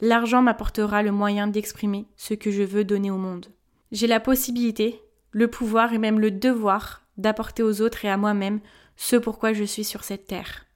L'argent 0.00 0.42
m'apportera 0.42 1.02
le 1.02 1.12
moyen 1.12 1.46
d'exprimer 1.46 2.06
ce 2.16 2.34
que 2.34 2.50
je 2.50 2.62
veux 2.62 2.84
donner 2.84 3.10
au 3.10 3.16
monde. 3.16 3.46
J'ai 3.92 4.06
la 4.06 4.20
possibilité, 4.20 5.00
le 5.30 5.48
pouvoir 5.48 5.92
et 5.92 5.98
même 5.98 6.20
le 6.20 6.30
devoir 6.30 7.02
d'apporter 7.16 7.62
aux 7.62 7.80
autres 7.80 8.04
et 8.04 8.10
à 8.10 8.16
moi-même 8.16 8.60
ce 8.96 9.16
pourquoi 9.16 9.52
je 9.52 9.64
suis 9.64 9.84
sur 9.84 10.04
cette 10.04 10.26
terre. 10.26 10.66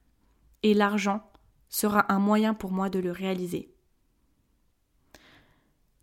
Et 0.63 0.75
l'argent 0.75 1.23
sera 1.69 2.13
un 2.13 2.19
moyen 2.19 2.55
pour 2.55 2.73
moi 2.73 2.89
de 2.89 2.99
le 2.99 3.13
réaliser. 3.13 3.75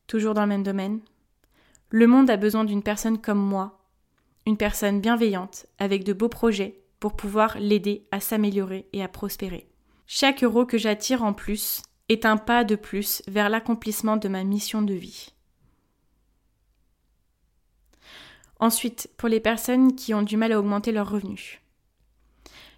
Toujours 0.05 0.33
dans 0.33 0.43
le 0.43 0.47
même 0.47 0.63
domaine. 0.63 1.01
Le 1.89 2.07
monde 2.07 2.29
a 2.29 2.37
besoin 2.37 2.65
d'une 2.65 2.83
personne 2.83 3.19
comme 3.19 3.39
moi, 3.39 3.79
une 4.45 4.57
personne 4.57 5.01
bienveillante, 5.01 5.65
avec 5.79 6.03
de 6.03 6.13
beaux 6.13 6.29
projets, 6.29 6.81
pour 6.99 7.15
pouvoir 7.15 7.57
l'aider 7.59 8.07
à 8.11 8.19
s'améliorer 8.19 8.87
et 8.93 9.03
à 9.03 9.07
prospérer. 9.07 9.69
Chaque 10.05 10.43
euro 10.43 10.65
que 10.65 10.77
j'attire 10.77 11.23
en 11.23 11.33
plus 11.33 11.81
est 12.09 12.25
un 12.25 12.37
pas 12.37 12.63
de 12.63 12.75
plus 12.75 13.21
vers 13.27 13.49
l'accomplissement 13.49 14.17
de 14.17 14.27
ma 14.27 14.43
mission 14.43 14.81
de 14.81 14.93
vie. 14.93 15.33
Ensuite, 18.59 19.09
pour 19.17 19.29
les 19.29 19.39
personnes 19.39 19.95
qui 19.95 20.13
ont 20.13 20.23
du 20.23 20.37
mal 20.37 20.51
à 20.51 20.59
augmenter 20.59 20.91
leurs 20.91 21.11
revenus. 21.11 21.59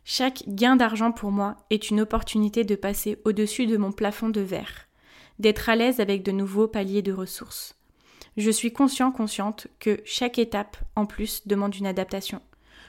Chaque 0.03 0.43
gain 0.48 0.75
d'argent 0.75 1.12
pour 1.12 1.31
moi 1.31 1.55
est 1.69 1.89
une 1.89 2.01
opportunité 2.01 2.63
de 2.63 2.75
passer 2.75 3.19
au-dessus 3.25 3.67
de 3.67 3.77
mon 3.77 3.91
plafond 3.91 4.29
de 4.29 4.41
verre, 4.41 4.88
d'être 5.38 5.69
à 5.69 5.75
l'aise 5.75 6.00
avec 6.00 6.24
de 6.24 6.31
nouveaux 6.31 6.67
paliers 6.67 7.01
de 7.01 7.13
ressources. 7.13 7.75
Je 8.36 8.50
suis 8.50 8.74
conscient, 8.74 9.12
consciente 9.12 9.67
que 9.79 10.01
chaque 10.05 10.39
étape 10.39 10.77
en 10.95 11.05
plus 11.05 11.48
demande 11.48 11.75
une 11.75 11.88
adaptation. 11.88 12.41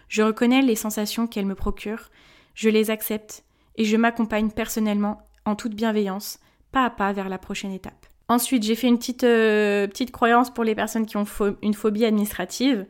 Je 0.09 0.23
reconnais 0.23 0.63
les 0.63 0.77
sensations 0.77 1.27
qu'elles 1.27 1.47
me 1.47 1.55
procurent, 1.55 2.11
je 2.55 2.69
les 2.69 2.91
accepte 2.91 3.45
et 3.77 3.85
je 3.85 3.97
m'accompagne 3.97 4.51
personnellement 4.51 5.23
en 5.51 5.57
toute 5.57 5.75
bienveillance, 5.75 6.39
pas 6.73 6.85
à 6.85 6.91
pas 6.91 7.13
vers 7.13 7.29
la 7.29 7.39
prochaine 7.39 7.73
étape. 7.73 8.07
Ensuite, 8.29 8.63
j'ai 8.63 8.77
fait 8.77 8.87
une 8.87 8.99
petite, 8.99 9.25
euh, 9.25 9.89
petite 9.89 10.13
croyance 10.13 10.55
pour 10.55 10.63
les 10.63 10.77
personnes 10.77 11.05
qui 11.05 11.17
ont 11.17 11.27
une 11.63 11.75
phobie 11.75 12.05
administrative, 12.05 12.87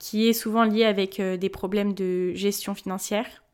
qui 0.00 0.28
est 0.28 0.32
souvent 0.32 0.64
liée 0.64 0.84
avec 0.84 1.20
euh, 1.20 1.36
des 1.36 1.48
problèmes 1.48 1.94
de 1.94 2.32
gestion 2.34 2.74
financière. 2.74 3.44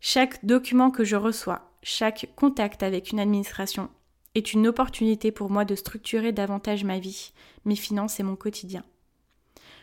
Chaque 0.00 0.44
document 0.44 0.92
que 0.92 1.02
je 1.02 1.16
reçois, 1.16 1.72
chaque 1.82 2.28
contact 2.36 2.84
avec 2.84 3.10
une 3.10 3.18
administration 3.18 3.88
est 4.36 4.52
une 4.52 4.68
opportunité 4.68 5.32
pour 5.32 5.50
moi 5.50 5.64
de 5.64 5.74
structurer 5.74 6.30
davantage 6.30 6.84
ma 6.84 7.00
vie, 7.00 7.32
mes 7.64 7.76
finances 7.76 8.20
et 8.20 8.22
mon 8.22 8.36
quotidien. 8.36 8.84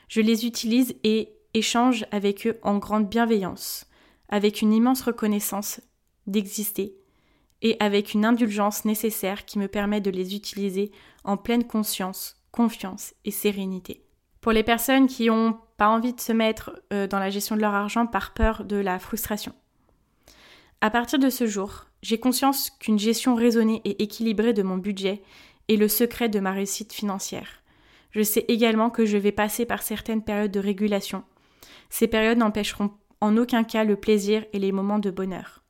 Je 0.07 0.21
les 0.21 0.45
utilise 0.45 0.95
et 1.03 1.33
échange 1.53 2.05
avec 2.12 2.48
eux 2.48 2.57
en 2.63 2.77
grande 2.77 3.10
bienveillance, 3.10 3.88
avec 4.29 4.62
une 4.62 4.74
immense 4.74 5.01
reconnaissance 5.01 5.81
d'exister 6.27 6.95
et 7.61 7.77
avec 7.79 8.13
une 8.13 8.25
indulgence 8.25 8.85
nécessaire 8.85 9.45
qui 9.45 9.59
me 9.59 9.67
permet 9.67 10.01
de 10.01 10.11
les 10.11 10.35
utiliser 10.35 10.91
en 11.23 11.37
pleine 11.37 11.65
conscience, 11.65 12.37
confiance 12.51 13.13
et 13.25 13.31
sérénité. 13.31 14.03
Pour 14.41 14.51
les 14.51 14.63
personnes 14.63 15.07
qui 15.07 15.27
n'ont 15.27 15.57
pas 15.77 15.89
envie 15.89 16.13
de 16.13 16.19
se 16.19 16.31
mettre 16.31 16.81
euh, 16.91 17.07
dans 17.07 17.19
la 17.19 17.29
gestion 17.29 17.55
de 17.55 17.61
leur 17.61 17.73
argent 17.73 18.07
par 18.07 18.33
peur 18.33 18.65
de 18.65 18.77
la 18.77 18.97
frustration. 18.99 19.53
À 20.81 20.89
partir 20.89 21.19
de 21.19 21.29
ce 21.29 21.45
jour, 21.45 21.85
j'ai 22.01 22.19
conscience 22.19 22.71
qu'une 22.71 22.97
gestion 22.97 23.35
raisonnée 23.35 23.81
et 23.85 24.01
équilibrée 24.01 24.53
de 24.53 24.63
mon 24.63 24.77
budget 24.77 25.21
est 25.69 25.75
le 25.75 25.87
secret 25.87 26.27
de 26.27 26.39
ma 26.39 26.51
réussite 26.51 26.91
financière. 26.91 27.61
Je 28.09 28.23
sais 28.23 28.45
également 28.47 28.89
que 28.89 29.05
je 29.05 29.17
vais 29.17 29.31
passer 29.31 29.65
par 29.65 29.83
certaines 29.83 30.23
périodes 30.23 30.51
de 30.51 30.59
régulation. 30.59 31.23
Ces 31.89 32.07
périodes 32.07 32.39
n'empêcheront 32.39 32.91
en 33.21 33.37
aucun 33.37 33.63
cas 33.63 33.83
le 33.83 33.95
plaisir 33.95 34.43
et 34.53 34.59
les 34.59 34.71
moments 34.71 34.99
de 34.99 35.11
bonheur. 35.11 35.60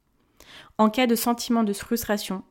En 0.82 0.90
cas 0.90 1.06
de 1.06 1.14
sentiment 1.14 1.64
de 1.64 1.74
frustration, 1.74 2.42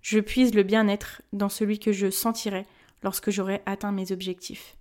je 0.00 0.20
puise 0.20 0.54
le 0.54 0.62
bien-être 0.62 1.22
dans 1.32 1.48
celui 1.48 1.80
que 1.80 1.90
je 1.90 2.08
sentirai 2.08 2.64
lorsque 3.02 3.32
j'aurai 3.32 3.62
atteint 3.66 3.90
mes 3.90 4.12
objectifs. 4.12 4.76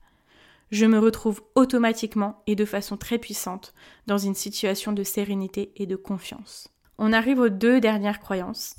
Je 0.70 0.86
me 0.86 1.00
retrouve 1.00 1.42
automatiquement 1.56 2.44
et 2.46 2.56
de 2.56 2.66
façon 2.66 2.98
très 2.98 3.18
puissante 3.18 3.74
dans 4.06 4.20
une 4.20 4.36
situation 4.36 4.92
de 4.92 5.02
sérénité 5.02 5.72
et 5.76 5.88
de 5.88 5.96
confiance. 5.96 6.68
On 7.00 7.12
arrive 7.12 7.40
aux 7.40 7.50
deux 7.50 7.80
dernières 7.80 8.20
croyances. 8.20 8.76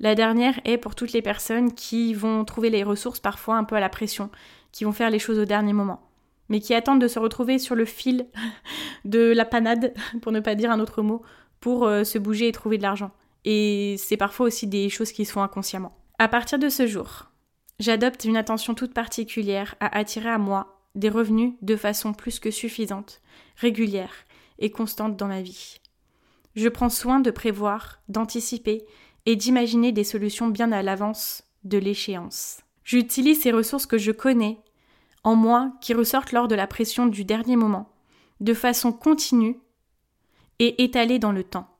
La 0.00 0.16
dernière 0.16 0.58
est 0.64 0.78
pour 0.78 0.96
toutes 0.96 1.12
les 1.12 1.22
personnes 1.22 1.72
qui 1.72 2.14
vont 2.14 2.44
trouver 2.44 2.70
les 2.70 2.82
ressources 2.82 3.20
parfois 3.20 3.58
un 3.58 3.62
peu 3.62 3.76
à 3.76 3.80
la 3.80 3.88
pression, 3.88 4.28
qui 4.72 4.82
vont 4.82 4.92
faire 4.92 5.10
les 5.10 5.20
choses 5.20 5.38
au 5.38 5.44
dernier 5.44 5.72
moment, 5.72 6.10
mais 6.48 6.58
qui 6.58 6.74
attendent 6.74 7.00
de 7.00 7.06
se 7.06 7.20
retrouver 7.20 7.60
sur 7.60 7.76
le 7.76 7.84
fil 7.84 8.26
de 9.04 9.32
la 9.32 9.44
panade, 9.44 9.94
pour 10.20 10.32
ne 10.32 10.40
pas 10.40 10.56
dire 10.56 10.72
un 10.72 10.80
autre 10.80 11.00
mot, 11.00 11.22
pour 11.60 11.84
euh, 11.84 12.02
se 12.02 12.18
bouger 12.18 12.48
et 12.48 12.52
trouver 12.52 12.76
de 12.76 12.82
l'argent. 12.82 13.12
Et 13.50 13.96
c'est 13.96 14.18
parfois 14.18 14.44
aussi 14.44 14.66
des 14.66 14.90
choses 14.90 15.10
qui 15.10 15.24
se 15.24 15.32
font 15.32 15.42
inconsciemment. 15.42 15.96
À 16.18 16.28
partir 16.28 16.58
de 16.58 16.68
ce 16.68 16.86
jour, 16.86 17.30
j'adopte 17.80 18.26
une 18.26 18.36
attention 18.36 18.74
toute 18.74 18.92
particulière 18.92 19.74
à 19.80 19.96
attirer 19.96 20.28
à 20.28 20.36
moi 20.36 20.82
des 20.94 21.08
revenus 21.08 21.54
de 21.62 21.74
façon 21.74 22.12
plus 22.12 22.40
que 22.40 22.50
suffisante, 22.50 23.22
régulière 23.56 24.12
et 24.58 24.70
constante 24.70 25.16
dans 25.16 25.28
ma 25.28 25.40
vie. 25.40 25.78
Je 26.56 26.68
prends 26.68 26.90
soin 26.90 27.20
de 27.20 27.30
prévoir, 27.30 28.00
d'anticiper 28.10 28.84
et 29.24 29.34
d'imaginer 29.34 29.92
des 29.92 30.04
solutions 30.04 30.48
bien 30.48 30.70
à 30.70 30.82
l'avance 30.82 31.42
de 31.64 31.78
l'échéance. 31.78 32.58
J'utilise 32.84 33.40
ces 33.40 33.52
ressources 33.52 33.86
que 33.86 33.96
je 33.96 34.12
connais 34.12 34.58
en 35.24 35.36
moi 35.36 35.72
qui 35.80 35.94
ressortent 35.94 36.32
lors 36.32 36.48
de 36.48 36.54
la 36.54 36.66
pression 36.66 37.06
du 37.06 37.24
dernier 37.24 37.56
moment, 37.56 37.88
de 38.40 38.52
façon 38.52 38.92
continue 38.92 39.58
et 40.58 40.84
étalée 40.84 41.18
dans 41.18 41.32
le 41.32 41.44
temps. 41.44 41.77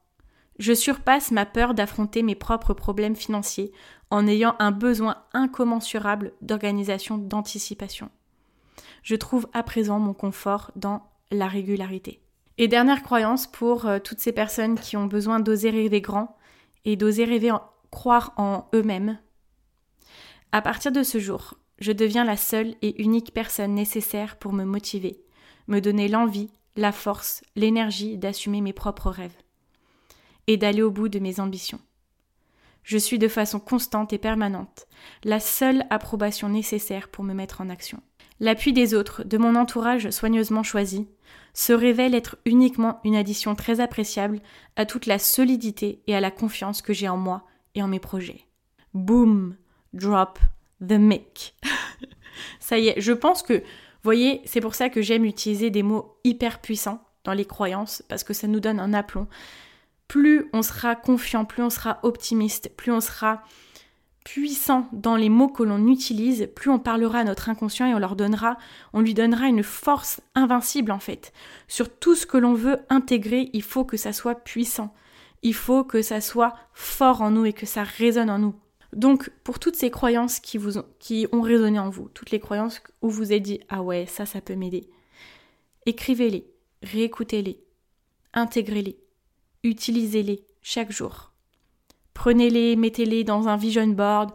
Je 0.58 0.72
surpasse 0.72 1.30
ma 1.30 1.46
peur 1.46 1.72
d'affronter 1.72 2.22
mes 2.22 2.34
propres 2.34 2.74
problèmes 2.74 3.14
financiers 3.14 3.72
en 4.10 4.26
ayant 4.26 4.56
un 4.58 4.72
besoin 4.72 5.22
incommensurable 5.32 6.32
d'organisation, 6.42 7.16
d'anticipation. 7.16 8.10
Je 9.04 9.14
trouve 9.14 9.46
à 9.52 9.62
présent 9.62 10.00
mon 10.00 10.14
confort 10.14 10.72
dans 10.74 11.02
la 11.30 11.46
régularité. 11.46 12.20
Et 12.56 12.66
dernière 12.66 13.04
croyance 13.04 13.46
pour 13.46 13.86
euh, 13.86 14.00
toutes 14.00 14.18
ces 14.18 14.32
personnes 14.32 14.80
qui 14.80 14.96
ont 14.96 15.06
besoin 15.06 15.38
d'oser 15.38 15.70
rêver 15.70 16.00
grand 16.00 16.36
et 16.84 16.96
d'oser 16.96 17.24
rêver 17.24 17.52
croire 17.92 18.32
en 18.36 18.66
eux-mêmes. 18.74 19.18
À 20.50 20.60
partir 20.60 20.90
de 20.90 21.04
ce 21.04 21.18
jour, 21.18 21.54
je 21.78 21.92
deviens 21.92 22.24
la 22.24 22.36
seule 22.36 22.74
et 22.82 23.00
unique 23.00 23.32
personne 23.32 23.74
nécessaire 23.74 24.36
pour 24.36 24.52
me 24.52 24.64
motiver, 24.64 25.22
me 25.68 25.80
donner 25.80 26.08
l'envie, 26.08 26.50
la 26.74 26.90
force, 26.90 27.42
l'énergie 27.54 28.18
d'assumer 28.18 28.60
mes 28.60 28.72
propres 28.72 29.10
rêves 29.10 29.36
et 30.49 30.57
d'aller 30.57 30.83
au 30.83 30.90
bout 30.90 31.09
de 31.09 31.21
mes 31.21 31.38
ambitions. 31.38 31.78
Je 32.83 32.99
suis 32.99 33.19
de 33.19 33.28
façon 33.28 33.61
constante 33.61 34.12
et 34.12 34.19
permanente 34.19 34.88
la 35.23 35.38
seule 35.38 35.85
approbation 35.90 36.49
nécessaire 36.49 37.09
pour 37.09 37.23
me 37.23 37.35
mettre 37.35 37.61
en 37.61 37.69
action. 37.69 38.02
L'appui 38.40 38.73
des 38.73 38.95
autres, 38.95 39.25
de 39.25 39.37
mon 39.37 39.57
entourage 39.57 40.11
soigneusement 40.11 40.62
choisi, 40.62 41.06
se 41.52 41.73
révèle 41.73 42.15
être 42.15 42.39
uniquement 42.47 43.00
une 43.04 43.17
addition 43.17 43.54
très 43.54 43.80
appréciable 43.80 44.41
à 44.76 44.87
toute 44.87 45.06
la 45.06 45.19
solidité 45.19 46.02
et 46.06 46.15
à 46.15 46.21
la 46.21 46.30
confiance 46.30 46.80
que 46.80 46.93
j'ai 46.93 47.08
en 47.08 47.17
moi 47.17 47.45
et 47.75 47.82
en 47.82 47.89
mes 47.89 48.00
projets. 48.00 48.47
Boom, 48.95 49.56
drop 49.93 50.39
the 50.80 50.93
mic. 50.93 51.56
ça 52.61 52.78
y 52.78 52.89
est, 52.89 53.00
je 53.00 53.13
pense 53.13 53.43
que, 53.43 53.63
voyez, 54.02 54.41
c'est 54.47 54.61
pour 54.61 54.75
ça 54.75 54.89
que 54.89 55.02
j'aime 55.02 55.25
utiliser 55.25 55.71
des 55.71 55.82
mots 55.82 56.17
hyper 56.25 56.61
puissants 56.61 57.02
dans 57.25 57.34
les 57.34 57.45
croyances, 57.45 58.02
parce 58.08 58.25
que 58.25 58.32
ça 58.32 58.47
nous 58.47 58.61
donne 58.61 58.80
un 58.80 58.95
aplomb 58.95 59.26
plus 60.08 60.49
on 60.52 60.62
sera 60.62 60.97
confiant, 60.97 61.44
plus 61.44 61.62
on 61.62 61.71
sera 61.71 62.00
optimiste, 62.02 62.71
plus 62.76 62.90
on 62.90 63.00
sera 63.00 63.42
puissant 64.25 64.88
dans 64.92 65.16
les 65.16 65.30
mots 65.30 65.49
que 65.49 65.62
l'on 65.62 65.86
utilise, 65.86 66.50
plus 66.54 66.71
on 66.71 66.78
parlera 66.78 67.21
à 67.21 67.25
notre 67.25 67.49
inconscient 67.49 67.86
et 67.86 67.94
on 67.94 67.99
leur 67.99 68.16
donnera, 68.16 68.58
on 68.92 69.00
lui 69.00 69.14
donnera 69.14 69.47
une 69.47 69.62
force 69.62 70.21
invincible 70.34 70.92
en 70.92 70.99
fait. 70.99 71.32
Sur 71.66 71.88
tout 71.88 72.14
ce 72.14 72.26
que 72.26 72.36
l'on 72.36 72.52
veut 72.52 72.80
intégrer, 72.90 73.49
il 73.52 73.62
faut 73.62 73.84
que 73.84 73.97
ça 73.97 74.12
soit 74.12 74.34
puissant. 74.34 74.94
Il 75.42 75.54
faut 75.54 75.84
que 75.84 76.02
ça 76.02 76.21
soit 76.21 76.54
fort 76.73 77.23
en 77.23 77.30
nous 77.30 77.47
et 77.47 77.52
que 77.52 77.64
ça 77.64 77.84
résonne 77.84 78.28
en 78.28 78.38
nous. 78.38 78.54
Donc, 78.92 79.30
pour 79.44 79.58
toutes 79.58 79.76
ces 79.76 79.90
croyances 79.90 80.40
qui, 80.40 80.58
ont, 80.58 80.84
qui 80.99 81.26
ont 81.32 81.42
résonné 81.42 81.78
en 81.78 81.90
vous, 81.90 82.08
toutes 82.12 82.30
les 82.30 82.40
croyances 82.40 82.82
où 83.02 83.08
vous 83.08 83.30
avez 83.30 83.40
dit 83.40 83.60
Ah 83.68 83.82
ouais, 83.82 84.06
ça, 84.06 84.26
ça 84.26 84.40
peut 84.40 84.56
m'aider, 84.56 84.88
écrivez-les, 85.86 86.47
réécoutez-les, 86.82 87.60
intégrez-les 88.34 88.99
utilisez-les 89.62 90.44
chaque 90.62 90.92
jour. 90.92 91.32
Prenez-les, 92.14 92.76
mettez-les 92.76 93.25
dans 93.25 93.49
un 93.49 93.56
vision 93.56 93.86
board, 93.86 94.32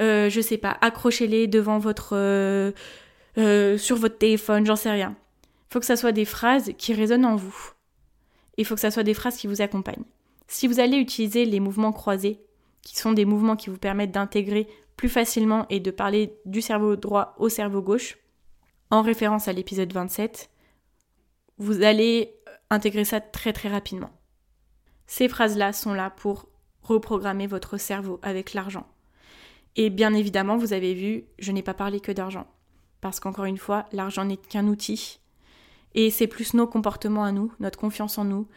euh, 0.00 0.30
je 0.30 0.40
sais 0.40 0.56
pas, 0.56 0.76
accrochez-les 0.80 1.46
devant 1.46 1.78
votre 1.78 2.16
euh, 2.16 2.72
euh, 3.38 3.78
sur 3.78 3.96
votre 3.96 4.18
téléphone, 4.18 4.66
j'en 4.66 4.76
sais 4.76 4.90
rien. 4.90 5.16
Il 5.44 5.72
faut 5.72 5.80
que 5.80 5.86
ça 5.86 5.96
soit 5.96 6.12
des 6.12 6.24
phrases 6.24 6.72
qui 6.78 6.94
résonnent 6.94 7.24
en 7.24 7.36
vous. 7.36 7.72
Il 8.56 8.64
faut 8.64 8.74
que 8.74 8.80
ça 8.80 8.90
soit 8.90 9.02
des 9.02 9.14
phrases 9.14 9.36
qui 9.36 9.46
vous 9.46 9.62
accompagnent. 9.62 10.04
Si 10.48 10.66
vous 10.66 10.80
allez 10.80 10.96
utiliser 10.96 11.44
les 11.44 11.60
mouvements 11.60 11.92
croisés, 11.92 12.40
qui 12.82 12.96
sont 12.96 13.12
des 13.12 13.24
mouvements 13.24 13.56
qui 13.56 13.70
vous 13.70 13.78
permettent 13.78 14.10
d'intégrer 14.10 14.66
plus 14.96 15.08
facilement 15.08 15.66
et 15.70 15.80
de 15.80 15.90
parler 15.90 16.34
du 16.44 16.60
cerveau 16.60 16.96
droit 16.96 17.34
au 17.38 17.48
cerveau 17.48 17.80
gauche, 17.80 18.18
en 18.90 19.02
référence 19.02 19.48
à 19.48 19.52
l'épisode 19.52 19.92
27, 19.92 20.50
vous 21.58 21.82
allez 21.82 22.34
intégrer 22.70 23.04
ça 23.04 23.20
très 23.20 23.52
très 23.52 23.68
rapidement. 23.68 24.10
Ces 25.12 25.28
phrases-là 25.28 25.74
sont 25.74 25.92
là 25.92 26.08
pour 26.08 26.48
reprogrammer 26.80 27.46
votre 27.46 27.76
cerveau 27.76 28.18
avec 28.22 28.54
l'argent. 28.54 28.86
Et 29.76 29.90
bien 29.90 30.14
évidemment, 30.14 30.56
vous 30.56 30.72
avez 30.72 30.94
vu, 30.94 31.24
je 31.38 31.52
n'ai 31.52 31.62
pas 31.62 31.74
parlé 31.74 32.00
que 32.00 32.12
d'argent. 32.12 32.46
Parce 33.02 33.20
qu'encore 33.20 33.44
une 33.44 33.58
fois, 33.58 33.84
l'argent 33.92 34.24
n'est 34.24 34.38
qu'un 34.38 34.66
outil. 34.68 35.20
Et 35.94 36.10
c'est 36.10 36.26
plus 36.26 36.54
nos 36.54 36.66
comportements 36.66 37.24
à 37.24 37.30
nous, 37.30 37.52
notre 37.60 37.78
confiance 37.78 38.16
en 38.16 38.24
nous, 38.24 38.48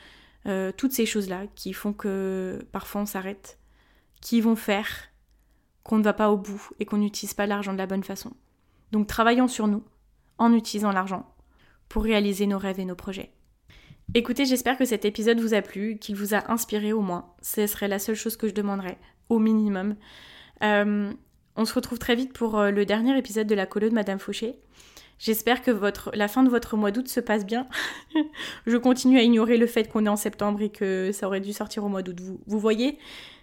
euh, 0.46 0.72
toutes 0.72 0.94
ces 0.94 1.06
choses-là 1.06 1.48
qui 1.56 1.74
font 1.74 1.91
que 1.91 2.65
parfois 2.72 3.02
on 3.02 3.06
s'arrête, 3.06 3.60
qui 4.22 4.39
vont 4.39 4.56
faire 4.56 4.88
qu'on 5.84 5.98
ne 5.98 6.04
va 6.04 6.13
pas 6.13 6.32
au 6.32 6.38
bout 6.38 6.70
et 6.80 6.86
qu'on 6.86 7.00
n'utilise 7.00 7.34
pas 7.34 7.48
l'argent 7.48 7.74
de 7.74 7.80
la 7.80 7.86
bonne 7.86 8.06
façon. 8.06 8.32
Donc 8.94 9.08
travaillons 9.08 9.50
sur 9.50 9.68
nous 9.68 9.84
en 10.38 10.54
utilisant 10.54 10.94
l'argent 10.94 11.30
pour 11.89 12.04
réaliser 12.04 12.48
nos 12.48 12.60
rêves 12.60 12.80
et 12.80 12.86
nos 12.86 12.96
projets. 12.96 13.35
Écoutez, 14.13 14.46
j'espère 14.46 14.78
que 14.78 14.86
cet 14.86 15.04
épisode 15.04 15.39
vous 15.39 15.54
a 15.54 15.62
plu, 15.62 15.98
qu'il 15.98 16.15
vous 16.15 16.34
a 16.34 16.52
inspiré 16.52 16.94
au 16.94 17.02
moins. 17.02 17.34
Ce 17.41 17.68
serait 17.68 17.88
la 17.88 18.00
seule 18.00 18.15
chose 18.15 18.38
que 18.38 18.48
je 18.48 18.54
demanderais, 18.54 18.98
au 19.30 19.39
minimum. 19.39 19.96
Euh, 20.63 21.12
on 21.56 21.65
se 21.65 21.74
retrouve 21.74 22.00
très 22.00 22.15
vite 22.15 22.32
pour 22.32 22.58
euh, 22.58 22.72
le 22.72 22.86
dernier 22.86 23.18
épisode 23.18 23.48
de 23.48 23.56
la 23.56 23.65
colo 23.65 23.89
de 23.89 23.94
Madame 23.94 24.20
Fauché. 24.20 24.60
J'espère 25.18 25.62
que 25.62 25.72
la 26.13 26.28
fin 26.28 26.44
de 26.44 26.50
votre 26.50 26.78
mois 26.78 26.91
d'août 26.91 27.08
se 27.08 27.20
passe 27.20 27.46
bien. 27.46 27.68
je 28.68 28.78
continue 28.78 29.18
à 29.18 29.24
ignorer 29.24 29.58
le 29.58 29.68
fait 29.68 29.89
qu'on 29.89 30.06
est 30.06 30.10
en 30.10 30.18
septembre 30.18 30.62
et 30.62 30.70
que 30.70 31.12
ça 31.13 31.28
aurait 31.28 31.41
dû 31.41 31.54
sortir 31.54 31.84
au 31.86 31.89
mois 31.89 32.02
d'août. 32.02 32.20
Vous, 32.22 32.39
vous 32.46 32.60
voyez, 32.60 32.98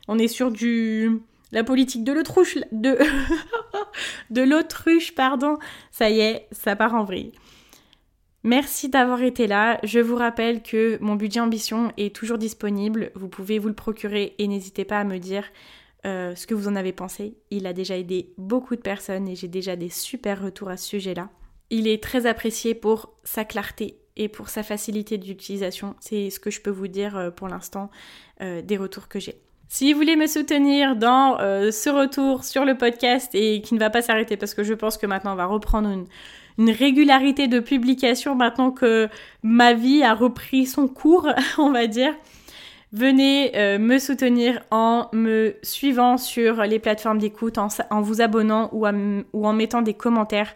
on 0.06 0.18
est 0.18 0.28
sur 0.28 0.50
du 0.50 1.22
la 1.52 1.64
politique 1.64 2.02
de 2.02 2.12
l'autruche, 2.12 2.58
de, 2.72 2.98
de 4.30 4.42
l'autruche, 4.42 5.14
pardon. 5.14 5.58
Ça 5.90 6.10
y 6.10 6.20
est, 6.20 6.48
ça 6.50 6.76
part 6.76 6.94
en 6.94 7.04
vrille. 7.04 7.32
Merci 8.44 8.88
d'avoir 8.88 9.22
été 9.22 9.46
là. 9.46 9.78
Je 9.84 10.00
vous 10.00 10.16
rappelle 10.16 10.62
que 10.62 10.98
mon 11.00 11.14
budget 11.14 11.38
ambition 11.38 11.92
est 11.96 12.14
toujours 12.14 12.38
disponible. 12.38 13.12
Vous 13.14 13.28
pouvez 13.28 13.60
vous 13.60 13.68
le 13.68 13.74
procurer 13.74 14.34
et 14.38 14.48
n'hésitez 14.48 14.84
pas 14.84 14.98
à 14.98 15.04
me 15.04 15.18
dire 15.18 15.44
euh, 16.06 16.34
ce 16.34 16.48
que 16.48 16.54
vous 16.54 16.66
en 16.66 16.74
avez 16.74 16.92
pensé. 16.92 17.36
Il 17.50 17.68
a 17.68 17.72
déjà 17.72 17.96
aidé 17.96 18.34
beaucoup 18.38 18.74
de 18.74 18.80
personnes 18.80 19.28
et 19.28 19.36
j'ai 19.36 19.46
déjà 19.46 19.76
des 19.76 19.88
super 19.88 20.42
retours 20.42 20.70
à 20.70 20.76
ce 20.76 20.88
sujet-là. 20.88 21.30
Il 21.70 21.86
est 21.86 22.02
très 22.02 22.26
apprécié 22.26 22.74
pour 22.74 23.14
sa 23.22 23.44
clarté 23.44 23.98
et 24.16 24.28
pour 24.28 24.48
sa 24.48 24.64
facilité 24.64 25.18
d'utilisation. 25.18 25.94
C'est 26.00 26.28
ce 26.30 26.40
que 26.40 26.50
je 26.50 26.60
peux 26.60 26.70
vous 26.70 26.88
dire 26.88 27.16
euh, 27.16 27.30
pour 27.30 27.46
l'instant 27.46 27.90
euh, 28.40 28.60
des 28.60 28.76
retours 28.76 29.06
que 29.06 29.20
j'ai. 29.20 29.36
Si 29.68 29.92
vous 29.92 30.00
voulez 30.00 30.16
me 30.16 30.26
soutenir 30.26 30.96
dans 30.96 31.38
ce 31.38 31.88
retour 31.88 32.44
sur 32.44 32.66
le 32.66 32.76
podcast 32.76 33.30
et 33.32 33.62
qui 33.62 33.72
ne 33.72 33.78
va 33.78 33.88
pas 33.88 34.02
s'arrêter 34.02 34.36
parce 34.36 34.52
que 34.52 34.62
je 34.62 34.74
pense 34.74 34.98
que 34.98 35.06
maintenant 35.06 35.32
on 35.32 35.36
va 35.36 35.46
reprendre 35.46 35.88
une, 35.88 36.04
une 36.58 36.70
régularité 36.70 37.48
de 37.48 37.60
publication 37.60 38.34
maintenant 38.34 38.70
que 38.70 39.08
ma 39.42 39.74
vie 39.74 40.02
a 40.02 40.14
repris 40.14 40.66
son 40.66 40.88
cours, 40.88 41.28
on 41.58 41.70
va 41.70 41.86
dire. 41.86 42.14
Venez 42.92 43.56
euh, 43.56 43.78
me 43.78 43.98
soutenir 43.98 44.60
en 44.70 45.08
me 45.14 45.56
suivant 45.62 46.18
sur 46.18 46.62
les 46.64 46.78
plateformes 46.78 47.16
d'écoute, 47.16 47.56
en, 47.56 48.02
vous 48.02 48.20
abonnant 48.20 48.68
ou, 48.72 48.86
en 48.86 49.52
mettant 49.54 49.80
des 49.80 49.94
commentaires 49.94 50.54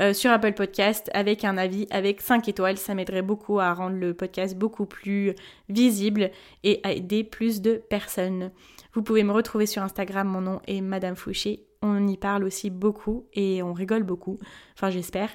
euh, 0.00 0.12
sur 0.12 0.32
Apple 0.32 0.52
Podcast 0.52 1.08
avec 1.14 1.44
un 1.44 1.56
avis 1.56 1.86
avec 1.92 2.22
5 2.22 2.48
étoiles. 2.48 2.76
Ça 2.76 2.94
m'aiderait 2.94 3.22
beaucoup 3.22 3.60
à 3.60 3.72
rendre 3.72 3.96
le 3.96 4.14
podcast 4.14 4.56
beaucoup 4.56 4.84
plus 4.84 5.34
visible 5.68 6.32
et 6.64 6.80
à 6.82 6.90
aider 6.90 7.22
plus 7.22 7.60
de 7.60 7.74
personnes. 7.88 8.50
Vous 8.92 9.02
pouvez 9.02 9.22
me 9.22 9.32
retrouver 9.32 9.66
sur 9.66 9.84
Instagram, 9.84 10.26
mon 10.26 10.40
nom 10.40 10.60
est 10.66 10.80
Madame 10.80 11.14
Fouché 11.14 11.60
on 11.86 12.06
y 12.06 12.16
parle 12.16 12.44
aussi 12.44 12.70
beaucoup 12.70 13.26
et 13.32 13.62
on 13.62 13.72
rigole 13.72 14.02
beaucoup. 14.02 14.38
Enfin, 14.74 14.90
j'espère. 14.90 15.30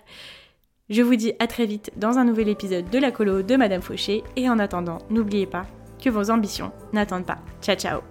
Je 0.89 1.01
vous 1.01 1.15
dis 1.15 1.33
à 1.39 1.47
très 1.47 1.65
vite 1.65 1.91
dans 1.95 2.17
un 2.17 2.25
nouvel 2.25 2.49
épisode 2.49 2.89
de 2.89 2.99
la 2.99 3.11
colo 3.11 3.43
de 3.43 3.55
Madame 3.55 3.81
Fauché 3.81 4.23
et 4.35 4.49
en 4.49 4.59
attendant, 4.59 4.97
n'oubliez 5.09 5.47
pas 5.47 5.65
que 6.03 6.09
vos 6.09 6.29
ambitions 6.29 6.71
n'attendent 6.91 7.25
pas. 7.25 7.39
Ciao 7.61 7.75
ciao 7.75 8.10